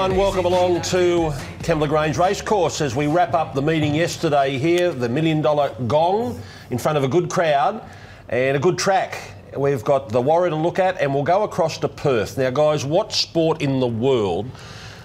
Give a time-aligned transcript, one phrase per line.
[0.00, 0.18] everyone.
[0.18, 5.10] Welcome along to Kembla Grange Racecourse as we wrap up the meeting yesterday here, the
[5.10, 7.84] Million Dollar Gong, in front of a good crowd
[8.30, 9.20] and a good track.
[9.54, 12.38] We've got the Warra to look at, and we'll go across to Perth.
[12.38, 14.50] Now, guys, what sport in the world?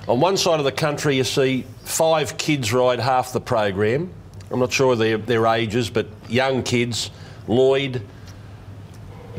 [0.08, 4.14] On one side of the country, you see five kids ride half the program.
[4.50, 7.12] I'm not sure their, their ages, but young kids,
[7.50, 8.02] Lloyd,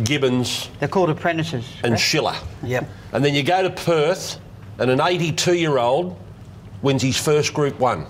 [0.05, 1.67] Gibbons, They're called apprentices.
[1.83, 2.37] and Schiller.
[2.63, 2.91] Yep.
[3.13, 4.39] And then you go to Perth,
[4.79, 6.19] and an 82 year old
[6.83, 8.07] wins his first Group 1.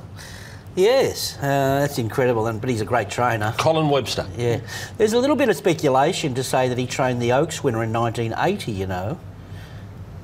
[0.75, 3.55] Yes, uh, that's incredible, and but he's a great trainer.
[3.57, 4.27] Colin Webster.
[4.37, 4.61] Yeah,
[4.99, 7.95] there's a little bit of speculation to say that he trained the Oaks winner in
[7.95, 8.73] 1980.
[8.73, 9.19] You know,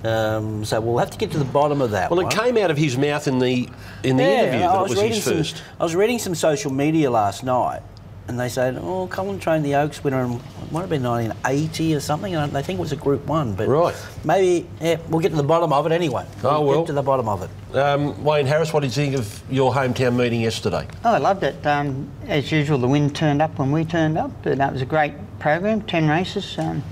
[0.04, 2.10] um, so we'll have to get to the bottom of that.
[2.10, 2.32] Well, it one.
[2.32, 3.66] came out of his mouth in the
[4.02, 5.62] in the Yeah, interview that it was was reading his some, first.
[5.80, 7.80] I was reading some social media last night,
[8.28, 11.94] and they said, "Oh, Colin trained the Oaks winner in it might have been 1980
[11.94, 13.94] or something." And they think it was a Group One, but Right.
[14.24, 16.24] maybe yeah, we'll get to the bottom of it anyway.
[16.44, 16.78] Oh, We'll well.
[16.80, 17.76] get to the bottom of it.
[17.76, 20.86] Um, Wayne Harris, what did you think of your hometown meeting yesterday?
[21.04, 21.66] Oh, I loved it.
[21.66, 24.86] Um, as usual, the wind turned up when we turned up, but that was a
[24.86, 25.82] great program.
[25.82, 26.56] Ten races.
[26.58, 26.82] Um,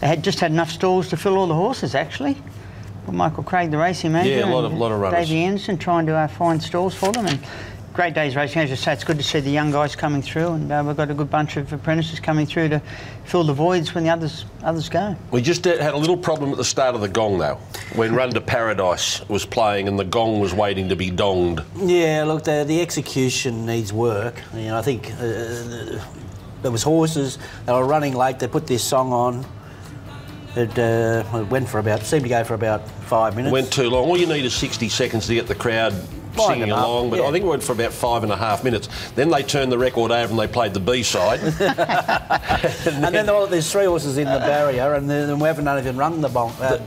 [0.00, 2.36] they had just had enough stalls to fill all the horses actually.
[3.06, 5.26] Well, Michael Craig, the racing manager, Yeah, a lot of- and lot of runners.
[5.28, 7.38] Davey Anderson trying to uh, find stalls for them, and
[7.98, 8.62] great days racing.
[8.62, 10.96] As you say, it's good to see the young guys coming through, and uh, we've
[10.96, 12.80] got a good bunch of apprentices coming through to
[13.24, 15.16] fill the voids when the others others go.
[15.32, 17.56] We just uh, had a little problem at the start of the gong, though,
[17.96, 21.64] when Run to Paradise was playing and the gong was waiting to be donged.
[21.74, 24.40] Yeah, look, the, the execution needs work.
[24.54, 26.00] You know, I think uh,
[26.62, 28.38] there was horses that were running late.
[28.38, 29.44] They put this song on.
[30.54, 33.52] It, uh, it went for about, seemed to go for about five minutes.
[33.52, 34.08] Went too long.
[34.08, 35.94] All you need is 60 seconds to get the crowd
[36.38, 37.26] Wind singing them along, but yeah.
[37.26, 38.88] I think it went for about five and a half minutes.
[39.14, 41.40] Then they turned the record over and they played the B side.
[41.60, 46.20] and then all, there's three horses in the barrier, and then we haven't even rung
[46.20, 46.52] the bong.
[46.60, 46.84] Uh,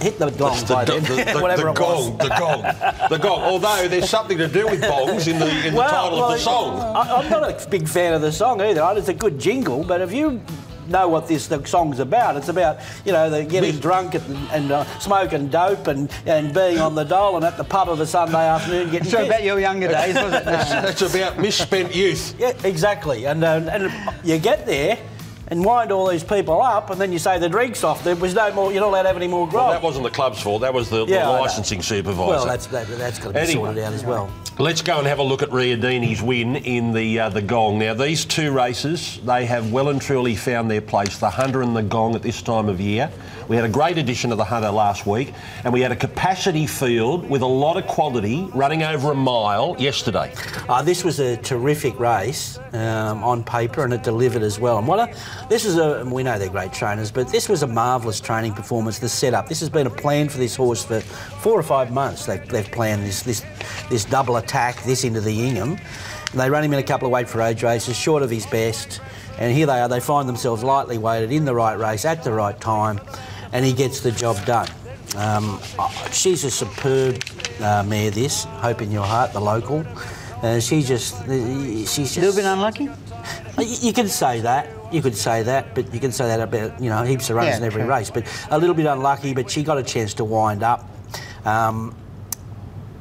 [0.00, 2.08] hit the gong the, the, the, whatever the it was.
[2.08, 2.62] gong, the gong,
[3.08, 3.40] the gong.
[3.40, 6.80] Although there's something to do with bongs in the in the title of the song.
[6.80, 8.86] I, I'm not a big fan of the song either.
[8.96, 10.40] It's a good jingle, but if you
[10.88, 14.36] know what this the song's about, it's about you know the getting This- drunk and,
[14.50, 18.00] and uh, smoking dope and, and being on the dole and at the pub of
[18.00, 19.06] a Sunday afternoon getting.
[19.10, 19.28] So pissed.
[19.30, 20.44] about your younger days, was it?
[20.44, 20.52] No,
[20.82, 20.88] no.
[20.88, 22.34] It's about misspent youth.
[22.38, 23.26] Yeah, exactly.
[23.26, 23.92] And uh, and
[24.24, 24.98] you get there.
[25.48, 28.02] And wind all these people up, and then you say the drink's off.
[28.02, 28.72] There was no more.
[28.72, 29.66] You're not allowed to have any more grog.
[29.68, 30.62] Well, that wasn't the club's fault.
[30.62, 32.26] That was the, Yeah, the licensing supervisor.
[32.28, 33.66] Well, that's that, that's got to be Anyway.
[33.66, 34.28] sorted out as well.
[34.58, 37.78] Let's go and have a look at Riodini's win in the uh, the Gong.
[37.78, 41.18] Now, these two races, they have well and truly found their place.
[41.18, 43.08] The Hunter and the Gong at this time of year.
[43.48, 46.66] We had a great edition of the Hunter last week, and we had a capacity
[46.66, 50.32] field with a lot of quality running over a mile yesterday.
[50.68, 54.78] Uh, this was a terrific race um, on paper, and it delivered as well.
[54.78, 57.68] And what a, this is a we know they're great trainers, but this was a
[57.68, 58.98] marvellous training performance.
[58.98, 59.48] The setup.
[59.48, 62.26] This has been a plan for this horse for four or five months.
[62.26, 63.44] They've, they've planned this this
[63.88, 65.78] this double attack, this into the Ingham.
[66.32, 68.46] And they run him in a couple of weight for age races, short of his
[68.46, 69.00] best.
[69.38, 69.88] And here they are.
[69.88, 73.00] They find themselves lightly weighted in the right race at the right time,
[73.52, 74.68] and he gets the job done.
[75.16, 75.60] Um,
[76.12, 77.22] she's a superb
[77.60, 78.10] uh, mare.
[78.10, 79.84] This hope in your heart, the local.
[80.42, 82.88] Uh, she just, uh, she's just A little bit unlucky.
[83.58, 84.68] You can say that.
[84.92, 87.52] You could say that, but you can say that about you know heaps of runners
[87.54, 87.90] Yeah, in every true.
[87.90, 88.10] race.
[88.10, 90.88] But a little bit unlucky, but she got a chance to wind up.
[91.44, 91.96] Um,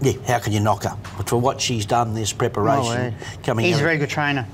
[0.02, 0.98] yeah, how can you knock her?
[1.26, 3.12] For what she's done, this preparation Oh, yeah.
[3.44, 3.66] coming.
[3.66, 4.48] He's out- a very good trainer.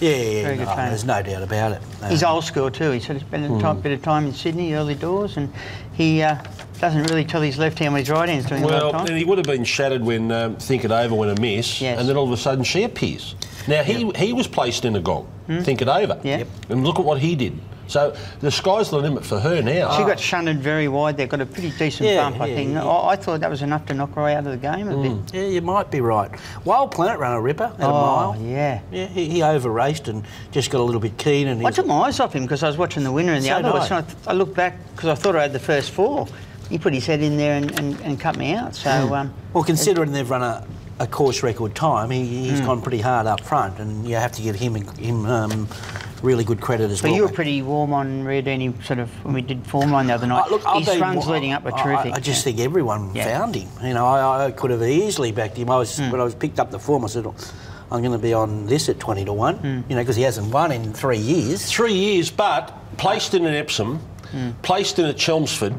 [0.00, 0.88] Yeah, yeah, yeah, very good no, trainer.
[0.90, 1.82] There's no doubt about it.
[2.08, 2.90] He's old school too.
[2.90, 3.60] He said he spent a Hmm.
[3.60, 5.52] time, bit of time in Sydney, early doors, and
[5.94, 6.36] he uh,
[6.80, 9.08] doesn't really tell his left hand what his right hand's doing a lot Well, of
[9.08, 11.98] and he would have been shattered when um, Think It Over went a miss, Yes.
[11.98, 13.34] and then all of a sudden she appears.
[13.68, 15.26] Now he he was placed in a gong.
[15.62, 16.14] Think It Over.
[16.14, 16.26] Hmm?
[16.26, 16.38] Yeah.
[16.38, 16.48] Yep.
[16.70, 17.58] And look at what he did.
[17.86, 19.96] So the sky's the limit for her now.
[19.96, 21.16] She got shunted very wide.
[21.16, 22.72] They've got a pretty decent Yeah, bump, I think.
[22.74, 22.84] yeah.
[22.84, 25.34] I, I thought that was enough to knock her out of the game a bit.
[25.34, 26.30] Yeah, you might be right.
[26.66, 27.90] Wild Planet ran a ripper at a Oh,
[28.34, 28.42] mile.
[28.42, 28.80] yeah.
[28.92, 31.48] Yeah, he, he over raced and just got a little bit keen.
[31.48, 33.48] And I took my eyes off him because I was watching the winner and the
[33.48, 33.90] So other did was.
[33.90, 33.96] I.
[34.00, 36.28] and I, th- I looked back because I thought I had the first four.
[36.68, 38.74] He put his head in there and, and, and cut me out.
[38.76, 39.12] So, Hmm.
[39.14, 40.62] um, Well, considering they've run a,
[41.00, 42.44] a course record time, he, Hmm.
[42.50, 45.68] he's gone pretty hard up front, and you have to give him him um,
[46.22, 47.12] really good credit as but well.
[47.12, 50.14] But you were pretty warm on Riodini sort of when we did form line the
[50.14, 50.46] other night.
[50.46, 52.12] Uh, look, I'll his be- runs I- leading up were terrific.
[52.14, 52.52] I, just yeah.
[52.52, 53.38] think everyone Yeah.
[53.38, 53.68] found him.
[53.82, 55.70] You know, I, I could have easily backed him.
[55.70, 56.10] I was Hmm.
[56.10, 57.04] when I was picked up the form.
[57.04, 57.34] I said, "Oh,
[57.92, 59.56] I'm going to be on this at twenty to one.
[59.56, 59.80] Hmm.
[59.88, 61.64] You know, because he hasn't won in three years.
[61.70, 64.00] Three years, but placed in an Epsom,
[64.62, 65.74] placed in a Chelmsford,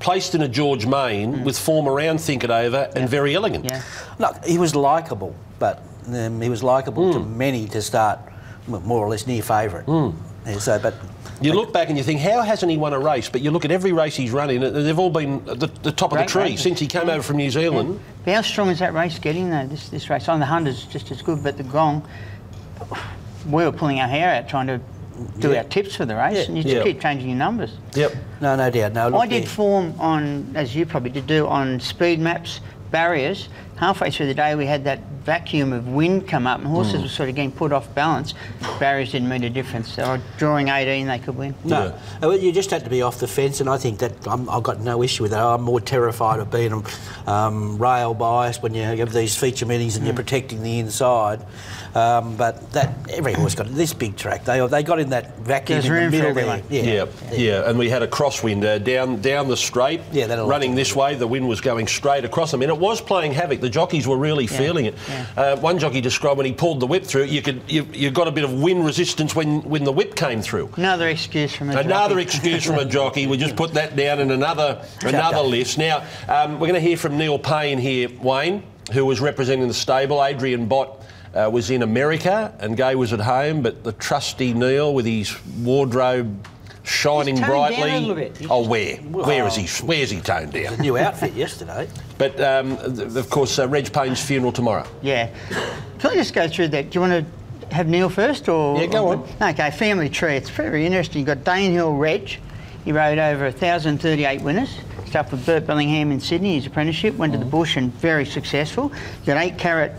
[0.00, 1.44] placed in a George Main mm.
[1.44, 3.64] with form around Think It Over and very elegant.
[3.64, 3.82] Yeah.
[4.18, 7.36] Look, he was likable, but um, he was likable to mm.
[7.36, 8.18] many to start,
[8.66, 9.86] more or less near favourite.
[9.86, 10.14] Mm.
[10.46, 10.94] Yeah, so, but
[11.40, 13.28] You look back and you think, how hasn't he won a race?
[13.28, 15.92] But you look at every race he's run in, and they've all been the, the
[15.92, 16.62] top of the tree races.
[16.62, 18.00] since he came over from New Zealand.
[18.24, 19.66] But how strong is that race getting though?
[19.66, 22.06] This this race on the hundreds just as good, but the gong.
[23.46, 24.80] We were pulling our hair out trying to
[25.38, 25.58] do Yeah.
[25.58, 27.72] our tips for the race, and you just keep changing your numbers.
[27.94, 28.14] Yep.
[28.40, 28.92] no, no doubt.
[28.92, 29.48] No, look, I did yeah.
[29.48, 32.60] form on, as you probably did do, on speed maps,
[32.90, 33.48] barriers.
[33.78, 37.02] Halfway through the day, we had that vacuum of wind come up, and horses Mm.
[37.02, 38.34] were sort of getting put off balance.
[38.80, 39.92] Barriers didn't mean a difference.
[39.92, 41.54] So I- drawing 18, they could win.
[41.64, 41.92] No,
[42.22, 44.62] Uh, you just had to be off the fence, and I think that I'm, I've
[44.62, 45.42] got no issue with that.
[45.42, 46.84] I'm more terrified of being
[47.26, 51.40] um, rail biased when you have these feature meetings and you're protecting the inside.
[51.94, 54.44] Um, but that every horse got this big track.
[54.44, 56.62] They they got in that vacuum There's in the room for middle everyone.
[56.68, 56.84] there.
[56.84, 60.94] Yeah, yeah, and we had a crosswind uh, down down the straight, Yeah, running this
[60.94, 61.14] way.
[61.14, 63.60] The wind was going straight across them, and it was playing havoc.
[63.60, 64.94] The jockeys were really feeling it.
[65.08, 65.26] yeah.
[65.36, 68.28] Uh, one jockey described when he pulled the whip through, you could you, you got
[68.28, 70.70] a bit of wind resistance when when the whip came through.
[70.76, 72.22] Another excuse from a Another jockey.
[72.22, 73.26] excuse from a jockey.
[73.26, 75.78] We just put that down in another another list.
[75.78, 78.62] Now um, we're going to hear from Neil Payne here, Wayne,
[78.92, 80.24] who was representing the stable.
[80.24, 81.00] Adrian Bott
[81.34, 83.62] uh, was in America, and Gai was at home.
[83.62, 86.46] But the trusty Neil, with his wardrobe
[86.88, 88.46] shining brightly.
[88.46, 88.48] a.
[88.50, 88.96] Oh, where?
[88.96, 89.86] Where is he?
[89.86, 90.78] Where's he toned down?
[90.78, 91.88] New outfit yesterday.
[92.18, 92.72] But um,
[93.16, 94.84] of course, uh, Reg Payne's funeral tomorrow.
[95.02, 95.30] Yeah.
[96.00, 96.90] Can I just go through that?
[96.90, 98.76] Do you want to have Neil first or?
[98.76, 99.28] Yeah, go on.
[99.40, 100.34] Okay, family tree.
[100.34, 101.20] It's very interesting.
[101.20, 102.40] You've got Dane Hill Reg.
[102.84, 104.76] He rode over 1,038 winners.
[105.06, 107.14] Started with Burt Bellingham in Sydney, his apprenticeship.
[107.14, 108.90] Went to the bush and very successful.
[109.18, 109.92] You've got eight carat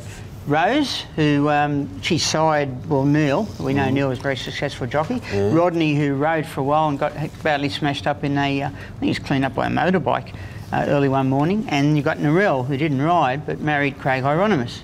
[0.49, 3.47] Rose, who um, she side, well, Neil.
[3.59, 5.21] We know Neil was a very successful jockey.
[5.33, 7.13] Rodney, who rode for a while and got
[7.43, 10.33] badly smashed up in a, uh, I think he was cleaned up by a motorbike
[10.73, 11.65] uh, early one morning.
[11.69, 14.81] And you've got Narelle, who didn't ride but married Craig Hyeronimus.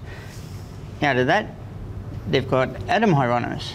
[1.01, 1.47] Out of that,
[2.29, 3.71] they've got Adam Hyeronimus.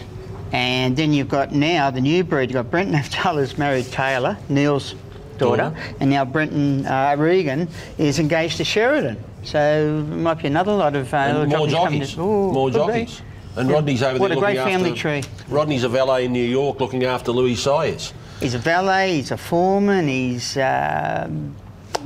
[0.53, 2.49] And then you've got now the new breed.
[2.49, 4.95] You've got Brenton Avdulla's married Taylor, Neil's
[5.37, 5.95] daughter, Daughter.
[5.99, 7.67] and now Brenton uh, Regan
[7.97, 9.21] is engaged to Sheridan.
[9.43, 12.93] So there might be another lot of uh, more jockeys to- Ooh, more could be.
[13.05, 13.21] jockeys.
[13.57, 15.01] And Rodney's over What there a great family after.
[15.21, 15.23] tree.
[15.49, 18.13] Rodney's a valet in New York looking after Louis Sayers.
[18.39, 19.15] He's a valet.
[19.17, 20.07] He's a foreman.
[20.07, 21.55] He's, um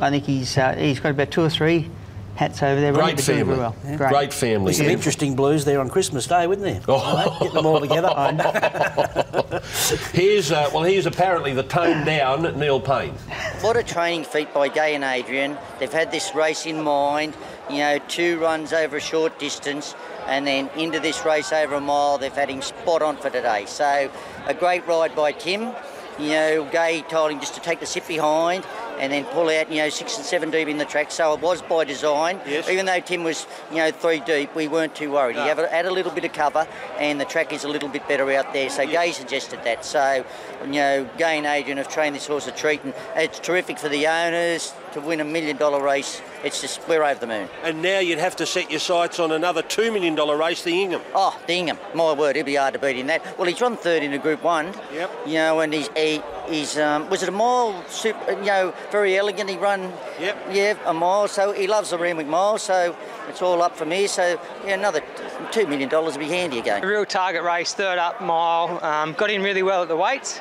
[0.02, 1.90] I think he's uh, he's got about two or three
[2.36, 2.94] hats over there.
[2.94, 3.56] Great family.
[3.56, 3.76] very well.
[4.10, 4.66] Great family.
[4.66, 6.82] There's some interesting blues there on Christmas Day, wouldn't there?
[6.88, 7.38] Oh.
[7.40, 8.10] Getting them all together.
[10.14, 13.14] Here's uh, well, here's apparently the toned down Neil Payne.
[13.62, 15.58] What a training feat by Gai and Adrian.
[15.80, 17.36] They've had this race in mind,
[17.70, 19.96] you know, two runs over a short distance
[20.28, 22.18] and then into this race over a mile.
[22.18, 23.66] They've had him spot on for today.
[23.68, 24.12] So
[24.46, 25.74] a great ride by Tim.
[26.20, 28.66] You know, Gai told him just to take the sit behind
[29.00, 31.12] and then pull out, you know, six and seven deep in the track.
[31.12, 32.40] So it was by design.
[32.48, 32.70] Yes.
[32.70, 35.36] Even though Tim was, you know, three deep, we weren't too worried.
[35.36, 36.68] He had a, little bit of cover
[37.00, 38.70] and the track is a little bit better out there.
[38.70, 39.86] So Gai suggested that.
[39.86, 40.26] So,
[40.66, 43.90] you know, Gai and Adrian have trained this horse a treat and it's terrific for
[43.90, 46.22] the owners to win a million dollar race.
[46.42, 47.50] It's just, we're over the moon.
[47.64, 51.02] And now you'd have to set your sights on another $2 million race, the Ingham.
[51.14, 53.38] Oh, Dingham, my word, he'll be hard to beat in that.
[53.38, 54.74] Well, he's run third in a Group One.
[54.94, 55.12] Yep.
[55.28, 57.84] You know, and he's he, he's um, was it a mile?
[57.90, 59.50] Super, you know, very elegant.
[59.50, 59.92] He run.
[60.18, 60.38] Yep.
[60.54, 61.28] Yeah, a mile.
[61.28, 62.58] So he loves the Randwick mile.
[62.58, 62.96] So
[63.28, 64.08] it's all up from here.
[64.08, 65.04] So yeah, another
[65.52, 66.82] two million dollars would be handy again.
[66.82, 68.82] A real target race, third up mile.
[68.82, 70.40] Um, got in really well at the weights.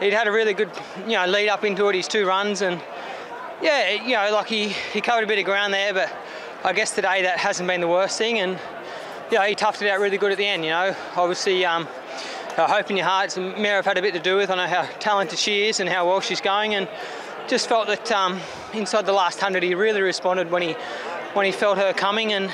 [0.00, 0.70] He'd had a really good,
[1.04, 1.94] you know, lead up into it.
[1.94, 2.80] His two runs and
[3.62, 6.12] yeah, you know, like he, he covered a bit of ground there, but
[6.64, 8.38] I guess today that hasn't been the worst thing.
[8.38, 8.58] And
[9.30, 10.64] yeah, he toughed it out really good at the end.
[10.64, 11.64] You know, obviously.
[11.64, 11.88] Um,
[12.58, 14.50] I hope in your hearts, mare I've had a bit to do with.
[14.50, 16.88] I know how talented she is and how well she's going, and
[17.48, 18.40] just felt that um,
[18.74, 20.72] inside the last hundred, he really responded when he
[21.32, 22.50] when he felt her coming, and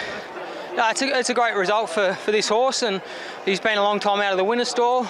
[0.77, 2.83] uh, it's, a, it's a great result for, for this horse.
[2.83, 3.01] And
[3.45, 5.09] he's been a long time out of the winner's stall,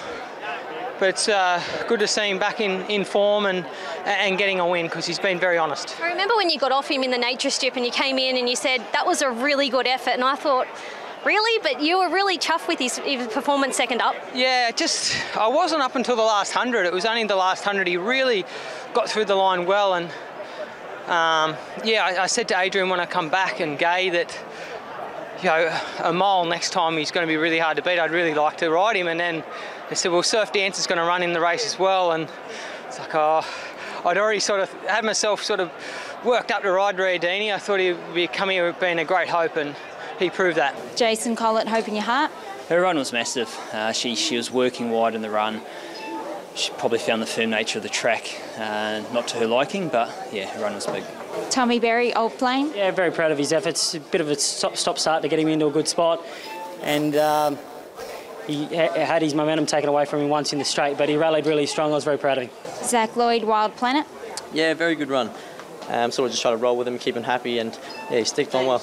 [0.99, 3.65] but it's uh, good to see him back in, in form and
[4.05, 5.99] and getting a win because he's been very honest.
[6.01, 8.37] I remember when you got off him in the nature strip and you came in
[8.37, 10.67] and you said that was a really good effort, and I thought.
[11.25, 11.59] Really?
[11.61, 14.15] But you were really chuffed with his, his performance second up?
[14.33, 16.85] Yeah, just I wasn't up until the last hundred.
[16.85, 18.45] It was only the last hundred he really
[18.93, 19.95] got through the line well.
[19.95, 20.05] And
[21.07, 24.39] um, yeah, I, I, said to Adrian when I come back and Gai that
[25.39, 27.99] you know a mile next time he's going to be really hard to beat.
[27.99, 29.07] I'd really like to ride him.
[29.07, 29.43] And then
[29.89, 32.11] they said, well, Surf Dance is going to run in the race as well.
[32.11, 32.29] And
[32.87, 33.45] it's like, oh,
[34.05, 35.71] I'd already sort of had myself sort of
[36.25, 37.53] worked up to ride Riodini.
[37.53, 39.75] I thought he'd be coming here being a great hope and
[40.19, 40.75] he proved that.
[40.95, 42.31] Jason Collett, Hope in Your Heart.
[42.69, 43.55] Her run was massive.
[43.71, 45.61] Uh, she, she was working wide in the run.
[46.55, 50.09] She probably found the firm nature of the track uh, not to her liking, but
[50.33, 51.03] yeah, her run was big.
[51.49, 52.71] Tommy Berry, Old Flame.
[52.75, 53.93] Yeah, very proud of his efforts.
[53.93, 56.25] A bit of a stop, stop start to get him into a good spot.
[56.81, 57.59] And um,
[58.47, 61.45] he had his momentum taken away from him once in the straight, but he rallied
[61.45, 61.91] really strong.
[61.91, 62.51] I was very proud of him.
[62.83, 64.05] Zach Lloyd, Wild Planet.
[64.53, 65.29] Yeah, very good run.
[65.89, 67.77] Um, sort of just try to roll with him, keep him happy, and
[68.09, 68.81] yeah, he sticked on well.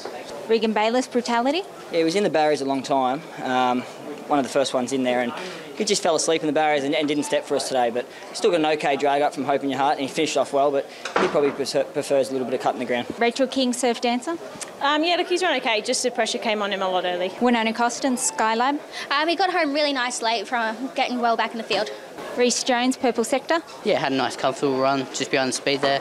[0.48, 1.62] Regan Bayliss, Brutality.
[1.90, 3.22] Yeah, he was in the barriers a long time.
[3.42, 3.82] Um,
[4.28, 5.32] one of the first ones in there, and
[5.76, 7.90] he just fell asleep in the barriers and, and, didn't step for us today.
[7.90, 10.36] But still got an okay drag up from Hope in Your Heart, and he finished
[10.36, 10.70] off well.
[10.70, 10.86] But
[11.20, 13.06] he probably prefers a little bit of cut in the ground.
[13.18, 14.38] Rachel King, Surf Dancer.
[14.84, 15.80] Um, yeah, look, he's run okay.
[15.80, 17.32] Just the pressure came on him a lot early.
[17.40, 18.78] Winona Costin, Skylab.
[19.10, 21.90] Um, he got home really nice late from getting well back in the field.
[22.36, 23.62] Reese Jones, Purple Sector.
[23.82, 26.00] Yeah, had a nice comfortable run, just behind the speed there.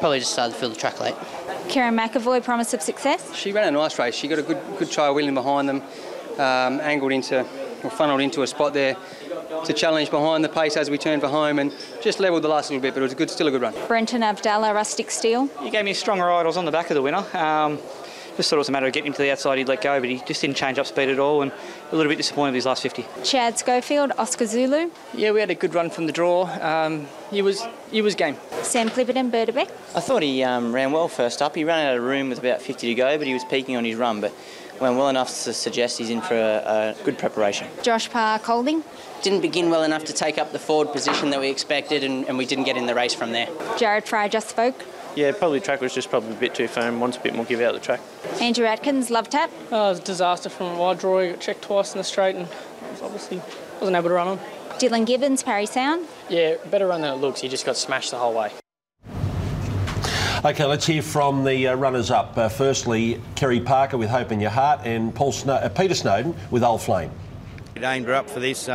[0.00, 1.14] Probably just started to feel the track late.
[1.68, 3.32] Kerrin McEvoy, promise of success.
[3.36, 4.16] She ran a nice race.
[4.16, 5.80] She got a good good trial wheeling behind them,
[6.32, 7.46] um, angled into
[7.84, 8.96] or funneled into a spot there
[9.64, 11.72] to challenge behind the pace as we turned for home and
[12.02, 13.74] just levelled the last little bit, but it was a good, still a good run.
[13.86, 15.46] Brenton Avdulla, Rustic Steel.
[15.62, 16.40] He gave me a strong ride.
[16.40, 17.24] I was on the back of the winner.
[17.36, 17.78] Um,
[18.36, 20.00] just thought it was a matter of getting him to the outside, he'd let go,
[20.00, 21.52] but he just didn't change up speed at all and
[21.92, 23.06] a little bit disappointed with his last 50.
[23.22, 24.90] Chad Schofield, Oscar Zulu.
[25.14, 26.44] Yeah, we had a good run from the draw.
[26.60, 28.36] Um, he was he was game.
[28.62, 29.70] Sam Clipperton, Berdebeck.
[29.94, 31.54] I thought he um, ran well first up.
[31.54, 33.84] He ran out of room with about 50 to go, but he was peaking on
[33.84, 34.32] his run, but
[34.80, 37.68] went well enough to suggest he's in for a, a good preparation.
[37.82, 38.82] Josh Park Holding.
[39.22, 42.36] Didn't begin well enough to take up the forward position that we expected, and, and
[42.36, 43.48] we didn't get in the race from there.
[43.78, 44.82] Jared Fry, Just Spoke.
[45.16, 46.98] Yeah, probably the track was just probably a bit too firm.
[47.00, 48.00] Wants a bit more give out the track.
[48.40, 49.50] Andrew Adkins, Love Tap.
[49.70, 51.20] Oh, it was a disaster from a wide draw.
[51.20, 52.48] He got checked twice in the straight and
[53.02, 53.40] obviously
[53.80, 54.38] wasn't able to run on.
[54.78, 56.08] Dylan Gibbons, Parry Sound.
[56.28, 57.40] Yeah, better run than it looks.
[57.40, 58.50] He just got smashed the whole way.
[60.44, 62.36] Okay, let's hear from the uh, runners-up.
[62.36, 66.34] Uh, firstly, Kerry Parker with Hope in Your Heart and Paul Snow- uh, Peter Snowden
[66.50, 67.12] with Old Flame.
[67.76, 68.68] It aimed her up for this.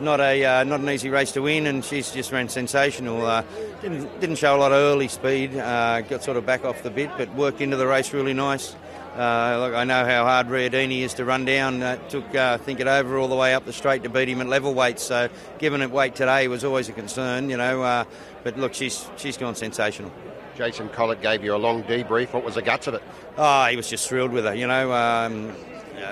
[0.00, 3.24] Not a uh, not an easy race to win, and she's just ran sensational.
[3.24, 3.44] Uh,
[3.82, 5.56] didn't didn't show a lot of early speed.
[5.56, 8.74] Uh, got sort of back off the bit, but worked into the race really nice.
[9.16, 11.82] Uh, look, I know how hard Riodini is to run down.
[11.82, 14.40] Uh, took uh, think it over all the way up the straight to beat him
[14.40, 14.98] at level weight.
[14.98, 17.82] So given it weight today was always a concern, you know.
[17.82, 18.04] Uh,
[18.42, 20.10] but look, she's she's gone sensational.
[20.56, 22.32] Jason Collett gave you a long debrief.
[22.32, 23.02] What was the guts of it?
[23.36, 24.54] Oh, he was just thrilled with her.
[24.54, 25.54] You know, um,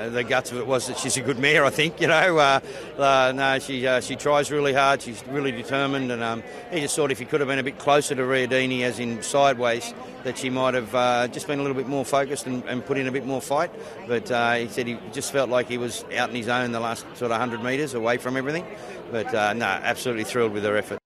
[0.01, 2.01] uh, the guts of it was that she's a good mare, I think.
[2.01, 2.61] You know, uh,
[2.99, 5.03] uh, no, she uh, she tries really hard.
[5.03, 6.43] She's really determined, and um,
[6.73, 9.23] he just thought if he could have been a bit closer to Riodini, as in
[9.23, 9.93] sideways,
[10.25, 12.97] that she might have uh, just been a little bit more focused and, and put
[12.97, 13.71] in a bit more fight.
[14.09, 14.29] But
[14.59, 17.31] he said he just felt like he was out in his own the last sort
[17.31, 18.67] of 100 metres away from everything.
[19.11, 20.99] But no, absolutely thrilled with her effort.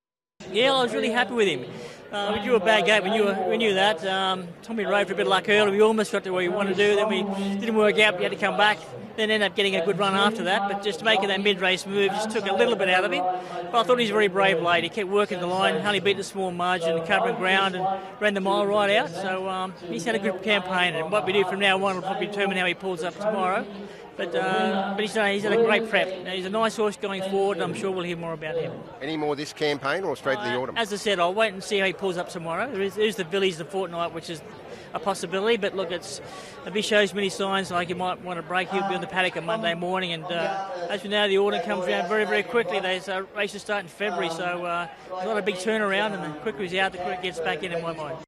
[0.52, 1.64] Yeah, I was really happy with him.
[2.14, 3.02] Uh, we drew a bad gate.
[3.02, 4.06] We knew we knew that.
[4.06, 5.72] Um, Tommy rode for a bit of luck early.
[5.72, 6.94] We almost got to where we wanted to do.
[6.94, 7.24] Then we
[7.58, 8.16] didn't work out.
[8.18, 8.78] We had to come back.
[9.16, 10.70] Then ended up getting a good run after that.
[10.70, 13.24] But just making that mid-race move just took a little bit out of him.
[13.24, 14.84] But I thought he was a very brave late.
[14.84, 17.84] He kept working the line, only beat the small margin, covering ground, and
[18.20, 19.10] ran the mile right out.
[19.10, 20.94] So um, he's had a good campaign.
[20.94, 23.66] And what we do from now on will probably determine how he pulls up tomorrow.
[24.16, 26.26] But, uh, but he's, done, he's had a great prep.
[26.28, 28.72] He's a nice horse going forward, and I'm sure we'll hear more about him.
[29.02, 30.76] Any more this campaign or straight to the autumn?
[30.76, 32.70] As I said, I'll wait and see how he pulls up tomorrow.
[32.70, 34.40] There is, there is the Villies the fortnight, which is
[34.92, 35.56] a possibility.
[35.56, 36.20] But look, it's
[36.64, 39.06] if he shows many signs like he might want to break, he'll be on the
[39.06, 40.12] paddock on Monday morning.
[40.12, 42.80] And uh, as we know, the autumn comes around very, very quickly.
[42.80, 46.14] There's uh, races start in February, so uh, it's not a big turnaround.
[46.14, 48.18] And the quicker he's out, the quicker he gets back in, in my mind.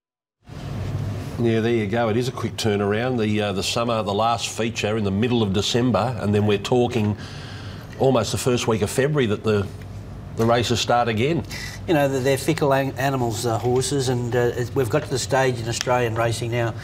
[1.39, 2.09] Yeah, there you go.
[2.09, 3.19] It is a quick turnaround.
[3.19, 6.57] The uh, the summer, the last feature in the middle of December, and then we're
[6.57, 7.17] talking
[7.99, 9.67] almost the first week of February that the
[10.37, 11.45] the races start again.
[11.87, 15.69] You know, they're fickle animals, uh, horses, and uh, we've got to the stage in
[15.69, 16.75] Australian racing now.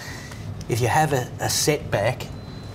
[0.68, 2.26] If you have a, a setback,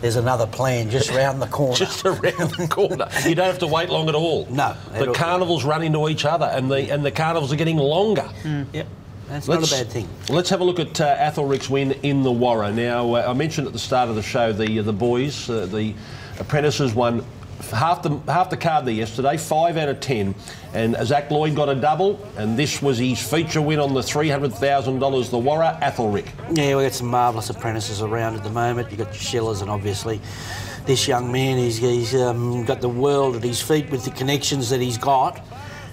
[0.02, 1.76] there's another plan just round the corner.
[1.78, 3.08] just around the corner.
[3.26, 4.48] you don't have to wait long at all.
[4.50, 4.76] No.
[4.98, 8.30] The carnivals run into each other, and the and the carnivals are getting longer.
[8.44, 8.66] Mm.
[8.74, 8.88] Yep.
[9.30, 10.08] That's not a bad thing.
[10.30, 12.72] Let's have a look at uh, Athelric's win in the Warra.
[12.72, 15.94] Now, uh, I mentioned at the start of the show the the boys, uh, the
[16.40, 17.26] apprentices won
[17.72, 20.34] half the half the card there yesterday, five out of ten,
[20.74, 24.30] and Zach Lloyd got a double, and this was his feature win on the three
[24.30, 25.30] hundred thousand dollars.
[25.30, 26.28] The Warra Athelric.
[26.56, 28.90] Yeah, we've got some marvellous apprentices around at the moment.
[28.92, 30.22] You've got your Shillers and obviously
[30.88, 34.70] this young man, he's, he's um, got the world at his feet with the connections
[34.70, 35.46] that he's got,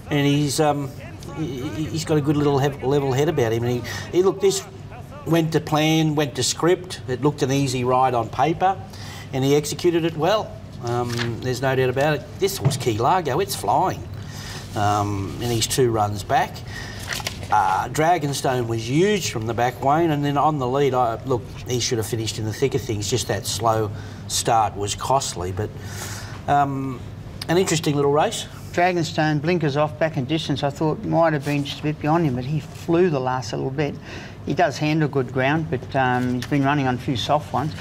[0.09, 0.89] and he's um,
[1.37, 3.63] he, he's got a good little level head about him.
[3.63, 4.63] And he, he looked this
[5.25, 7.01] went to plan, went to script.
[7.07, 8.79] It looked an easy ride on paper,
[9.33, 10.55] and he executed it well.
[10.83, 12.39] Um, there's no doubt about it.
[12.39, 13.39] This was Key Largo.
[13.39, 14.03] It's flying.
[14.75, 16.55] Um, and he's two runs back.
[17.51, 21.43] Uh, Dragonstone was huge from the back, Wayne, and then on the lead, I, look,
[21.67, 23.09] he should have finished in the thick of things.
[23.09, 23.91] Just that slow
[24.27, 25.69] start was costly, but
[26.47, 26.99] um,
[27.47, 28.47] an interesting little race.
[28.75, 30.61] Dragonstone blinkers off back in distance.
[30.61, 33.53] I thought might have been just a bit beyond him, but he flew the last
[33.53, 33.95] little bit.
[34.45, 37.73] He does handle good ground, but um, he's been running on a few soft ones.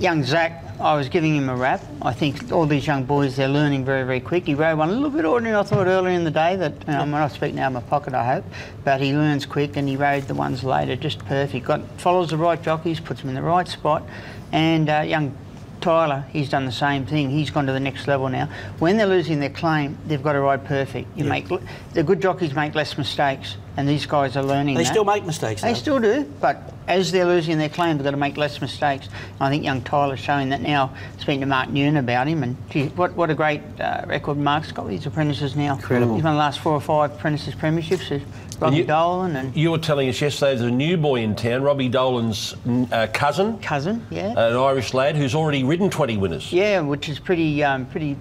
[0.00, 1.80] Young Zach, I was giving him a rap.
[2.02, 4.46] I think all these young boys, they're learning very, very quick.
[4.46, 7.12] He rode one a little bit ordinary, I thought, earlier in the day that, um,
[7.12, 8.44] when I speak now in my pocket, I hope,
[8.82, 11.64] but he learns quick and he rode the ones later just perfect.
[11.64, 14.02] Got Follows the right jockeys, puts them in the right spot,
[14.50, 15.32] and uh, young
[15.80, 17.30] Tyler, he's done the same thing.
[17.30, 18.48] He's gone to the next level now.
[18.78, 21.08] When they're losing their claim, they've got to ride perfect.
[21.16, 21.30] You Yeah.
[21.30, 21.48] make
[21.92, 24.76] the good jockeys make less mistakes, and these guys are learning.
[24.76, 24.90] They that.
[24.90, 25.74] still make mistakes, They though.
[25.78, 29.08] still do, but as they're losing their claim, they've got to make less mistakes.
[29.40, 30.92] I think young Tyler's showing that now.
[31.18, 34.72] Speaking to Mark Newton about him, and gee, what what a great uh, record Mark's
[34.72, 35.74] got with his apprentices now.
[35.76, 36.16] Incredible.
[36.16, 38.08] He's won the last four or five apprentices premierships.
[38.08, 38.22] There's
[38.58, 41.62] Robbie you- Dolan and You were telling us yesterday there's a new boy in town,
[41.62, 42.54] Robbie Dolan's
[42.92, 43.58] uh, cousin.
[43.60, 44.32] Cousin, yeah.
[44.32, 46.52] An Irish lad who's already ridden 20 winners.
[46.52, 48.16] Yeah, which is pretty um, pretty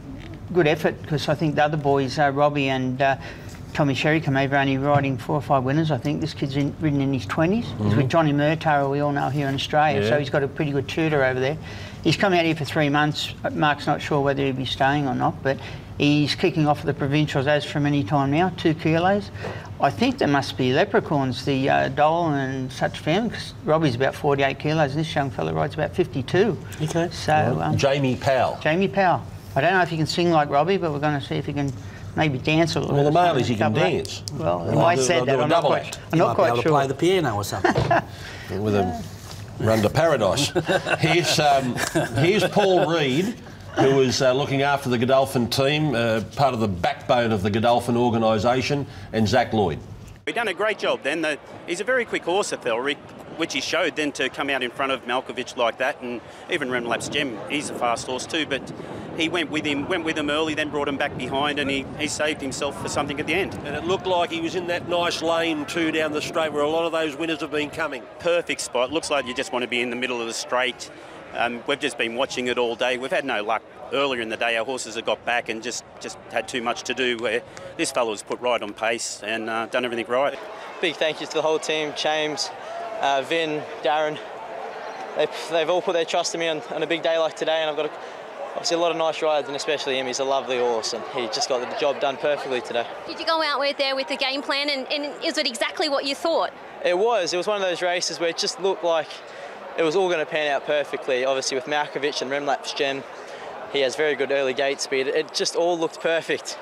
[0.54, 3.18] good effort because I think the other boys, uh, Robbie and uh,
[3.80, 5.90] Tommy Sherry, come over only riding four or five winners.
[5.90, 7.64] I think this kid's in, ridden in his 20s.
[7.64, 7.96] He's Mhm.
[7.96, 10.10] with Johnny Murtagh, we all know here in Australia, Yeah.
[10.10, 11.56] so he's got a pretty good tutor over there.
[12.04, 13.34] He's come out here for three months.
[13.54, 15.56] Mark's not sure whether he'll be staying or not, but
[15.98, 19.32] he's kicking off the provincials as from any time now, two kilos.
[19.80, 24.14] I think there must be leprechauns, the uh, Dolan and such family, because Robbie's about
[24.14, 26.58] 48 kilos and this young fella rides about 52.
[26.84, 27.08] Okay.
[27.14, 28.58] So, um, Jamie Powell.
[28.62, 29.22] Jamie Powell.
[29.56, 31.46] I don't know if he can sing like Robbie, but we're going to see if
[31.46, 31.72] he can
[32.16, 32.96] maybe dance a little.
[32.96, 33.50] Well, the bit.
[33.50, 33.94] you can Double act.
[33.94, 34.24] dance.
[34.34, 35.34] Well, They'll I said that.
[35.34, 36.00] do a I'm not quite, act.
[36.12, 36.72] I'm He not might be quite able to sure.
[36.72, 37.74] play the piano or something.
[38.64, 39.04] with a
[39.60, 40.50] run to paradise.
[41.00, 41.76] here's, um,
[42.18, 43.36] here's Paul Reed,
[43.76, 47.50] who is uh, looking after the Godolphin team, uh, part of the backbone of the
[47.50, 49.80] Godolphin organisation, and Zach Lloyd.
[50.30, 51.22] He done a great job then.
[51.24, 52.98] The, he's a very quick horse, Athelric,
[53.38, 56.70] which he showed then to come out in front of Malkovich like that, and even
[56.70, 58.46] Remlap's Gem, he's a fast horse too.
[58.46, 58.72] But
[59.18, 61.84] he went with him, went with him early, then brought him back behind, and he,
[61.98, 63.56] he saved himself for something at the end.
[63.66, 66.62] And it looked like he was in that nice lane too down the straight where
[66.62, 68.04] a lot of those winners have been coming.
[68.20, 68.92] Perfect spot.
[68.92, 70.92] Looks like you just want to be in the middle of the straight.
[71.34, 73.00] Um, we've just been watching it all day.
[73.00, 73.64] We've had no luck.
[73.92, 76.84] Earlier in the day, our horses had got back and just, just had too much
[76.84, 77.18] to do.
[77.18, 77.42] Where
[77.78, 80.38] this fellow's put right on pace and uh, done everything right.
[80.82, 82.50] Big thank you to the whole team, James,
[83.02, 84.18] uh, Vin, Darren.
[85.18, 87.62] They've, they've all put their trust in me on, on a big day like today,
[87.62, 87.92] and I've got a,
[88.52, 90.06] obviously a lot of nice rides, and especially him.
[90.06, 92.86] He's a lovely horse, and he just got the job done perfectly today.
[93.08, 95.90] Did you go out with there with the game plan, and, and is it exactly
[95.90, 96.52] what you thought?
[96.86, 97.34] It was.
[97.34, 99.10] It was one of those races where it just looked like
[99.78, 101.26] it was all going to pan out perfectly.
[101.26, 103.04] Obviously, with Malkovich and Remlap's Gem,
[103.72, 105.08] he has very good early gate speed.
[105.08, 106.54] It just all looked perfect,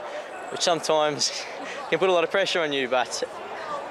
[0.51, 1.43] which sometimes
[1.89, 2.87] can put a lot of pressure on you.
[2.87, 3.23] But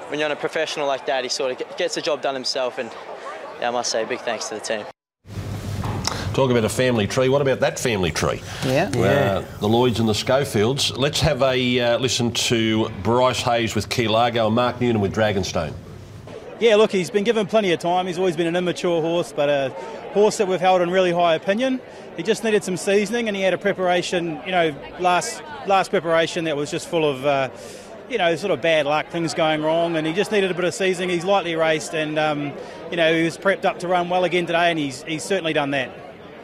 [0.09, 2.77] when you're on a professional like that, he sort of gets the job done himself.
[2.77, 2.91] And
[3.59, 4.85] yeah, I must say, big thanks to the team.
[6.33, 7.29] Talk about a family tree.
[7.29, 8.43] What about that family tree?
[8.63, 8.91] Yeah.
[8.95, 10.95] Uh, the Lloyds and the Schofields.
[10.95, 15.15] Let's have a uh, listen to Bryce Hayes with Key Largo and Mark Noonan with
[15.15, 15.73] Dragonstone.
[16.59, 18.07] Yeah, look, he's been given plenty of time.
[18.07, 19.69] He's always been an immature horse, but a
[20.13, 21.79] horse that we've held in really high opinion.
[22.15, 26.45] He just needed some seasoning, and he had a preparation, you know, last last preparation
[26.45, 27.49] that was just full of, uh,
[28.09, 30.63] you know, sort of bad luck, things going wrong, and he just needed a bit
[30.65, 31.09] of seasoning.
[31.09, 32.53] He's lightly raced, and um,
[32.89, 35.53] you know, he was prepped up to run well again today, and he's he's certainly
[35.53, 35.91] done that.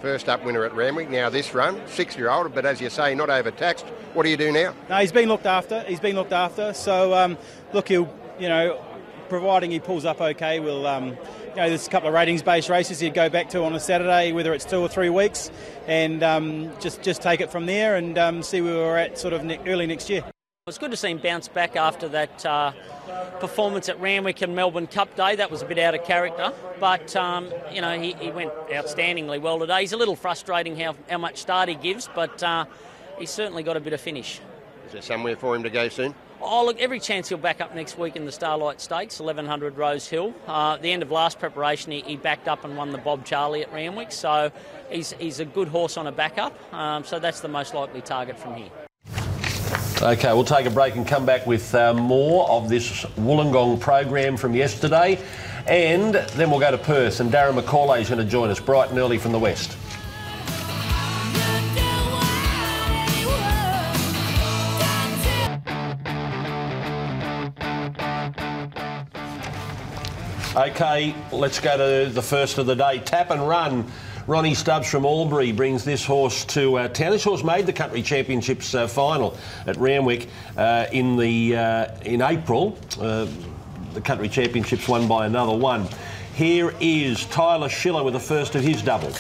[0.03, 1.09] First up winner at Randwick.
[1.09, 3.85] Now this run, six-year-old, but as you say, not overtaxed.
[4.13, 4.75] What do you do now?
[4.89, 5.81] No, he's been looked after.
[5.87, 6.73] He's been looked after.
[6.73, 7.35] So, um,
[7.71, 8.79] look, he'll, you know,
[9.29, 11.15] providing he pulls up okay, we'll, um, you
[11.55, 14.53] know, there's a couple of ratings-based races he'd go back to on a Saturday, whether
[14.53, 15.51] it's two or three weeks,
[15.87, 19.33] and um, just just take it from there and um, see where we're at sort
[19.33, 20.23] of ne- early next year.
[20.65, 22.71] It was good to see him bounce back after that uh,
[23.41, 25.35] performance at Randwick and Melbourne Cup Day.
[25.35, 29.41] That was a bit out of character, but um, you know he, he went outstandingly
[29.41, 29.81] well today.
[29.81, 32.65] He's a little frustrating how, how much start he gives, but uh,
[33.19, 34.39] he's certainly got a bit of finish.
[34.85, 36.15] Is there somewhere for him to go soon?
[36.45, 40.09] Oh, look, every chance he'll back up next week in the Starlight Stakes, 1100 Rose
[40.09, 40.33] Hill.
[40.45, 43.61] Uh, the end of last preparation, he, he, backed up and won the Bob Charley
[43.61, 44.51] at Randwick, so
[44.89, 48.37] he's, he's a good horse on a backup, um, so that's the most likely target
[48.37, 48.69] from here.
[50.01, 54.35] Okay, we'll take a break and come back with uh, more of this Wollongong program
[54.35, 55.17] from yesterday.
[55.65, 58.89] And then we'll go to Perth, and Darren McCauley is going to join us bright
[58.89, 59.77] and early from the west.
[70.55, 72.99] Okay, let's go to the first of the day.
[72.99, 73.91] Tap and run.
[74.27, 77.09] Ronnie Stubbs from Albury brings this horse to uh, town.
[77.09, 79.35] This horse made the country championships uh, final
[79.65, 82.77] at Randwick uh, in the uh, in April.
[83.01, 83.25] Uh,
[83.95, 85.87] the country championships won by another one.
[86.35, 89.11] Here is Tyler Schiller with the first of his double.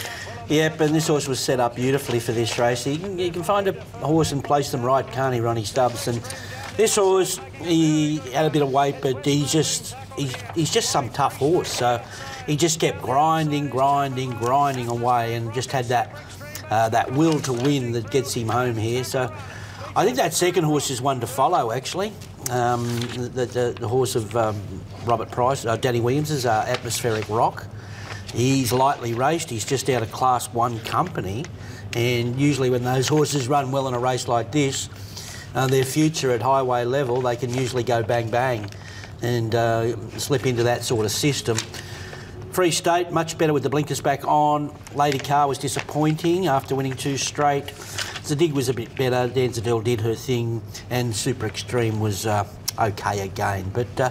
[0.49, 2.85] Yep, and this horse was set up beautifully for this race.
[2.85, 3.73] You can, can find a
[4.05, 6.07] horse and place them right, can't he, Ronnie Stubbs?
[6.07, 6.21] And
[6.77, 11.09] this horse, he had a bit of weight, but he just he's, he's just some
[11.09, 11.71] tough horse.
[11.71, 12.01] So
[12.45, 16.15] he just kept grinding, grinding, grinding away, and just had that
[16.69, 19.03] uh, that will to win that gets him home here.
[19.03, 19.33] So
[19.95, 21.71] I think that second horse is one to follow.
[21.71, 22.11] Actually,
[22.49, 22.85] um,
[23.33, 24.59] the, the, the, horse of um,
[25.05, 27.67] Robert Price, uh, Danny Williams, is uh, Atmospheric Rock.
[28.33, 29.49] He's lightly raced.
[29.49, 31.45] He's just out of Class One company,
[31.93, 34.89] and usually when those horses run well in a race like this,
[35.53, 38.69] uh, their future at highway level, they can usually go bang bang
[39.23, 41.57] and uh, slip into that sort of system.
[42.51, 44.71] Free State, much better with the blinkers back on.
[44.93, 47.73] Lady Car was disappointing after winning two straight.
[48.23, 49.27] Zadig was a bit better.
[49.33, 52.47] Danzadel did her thing, and Super Extreme was uh,
[52.79, 53.71] okay again.
[53.73, 54.09] But uh,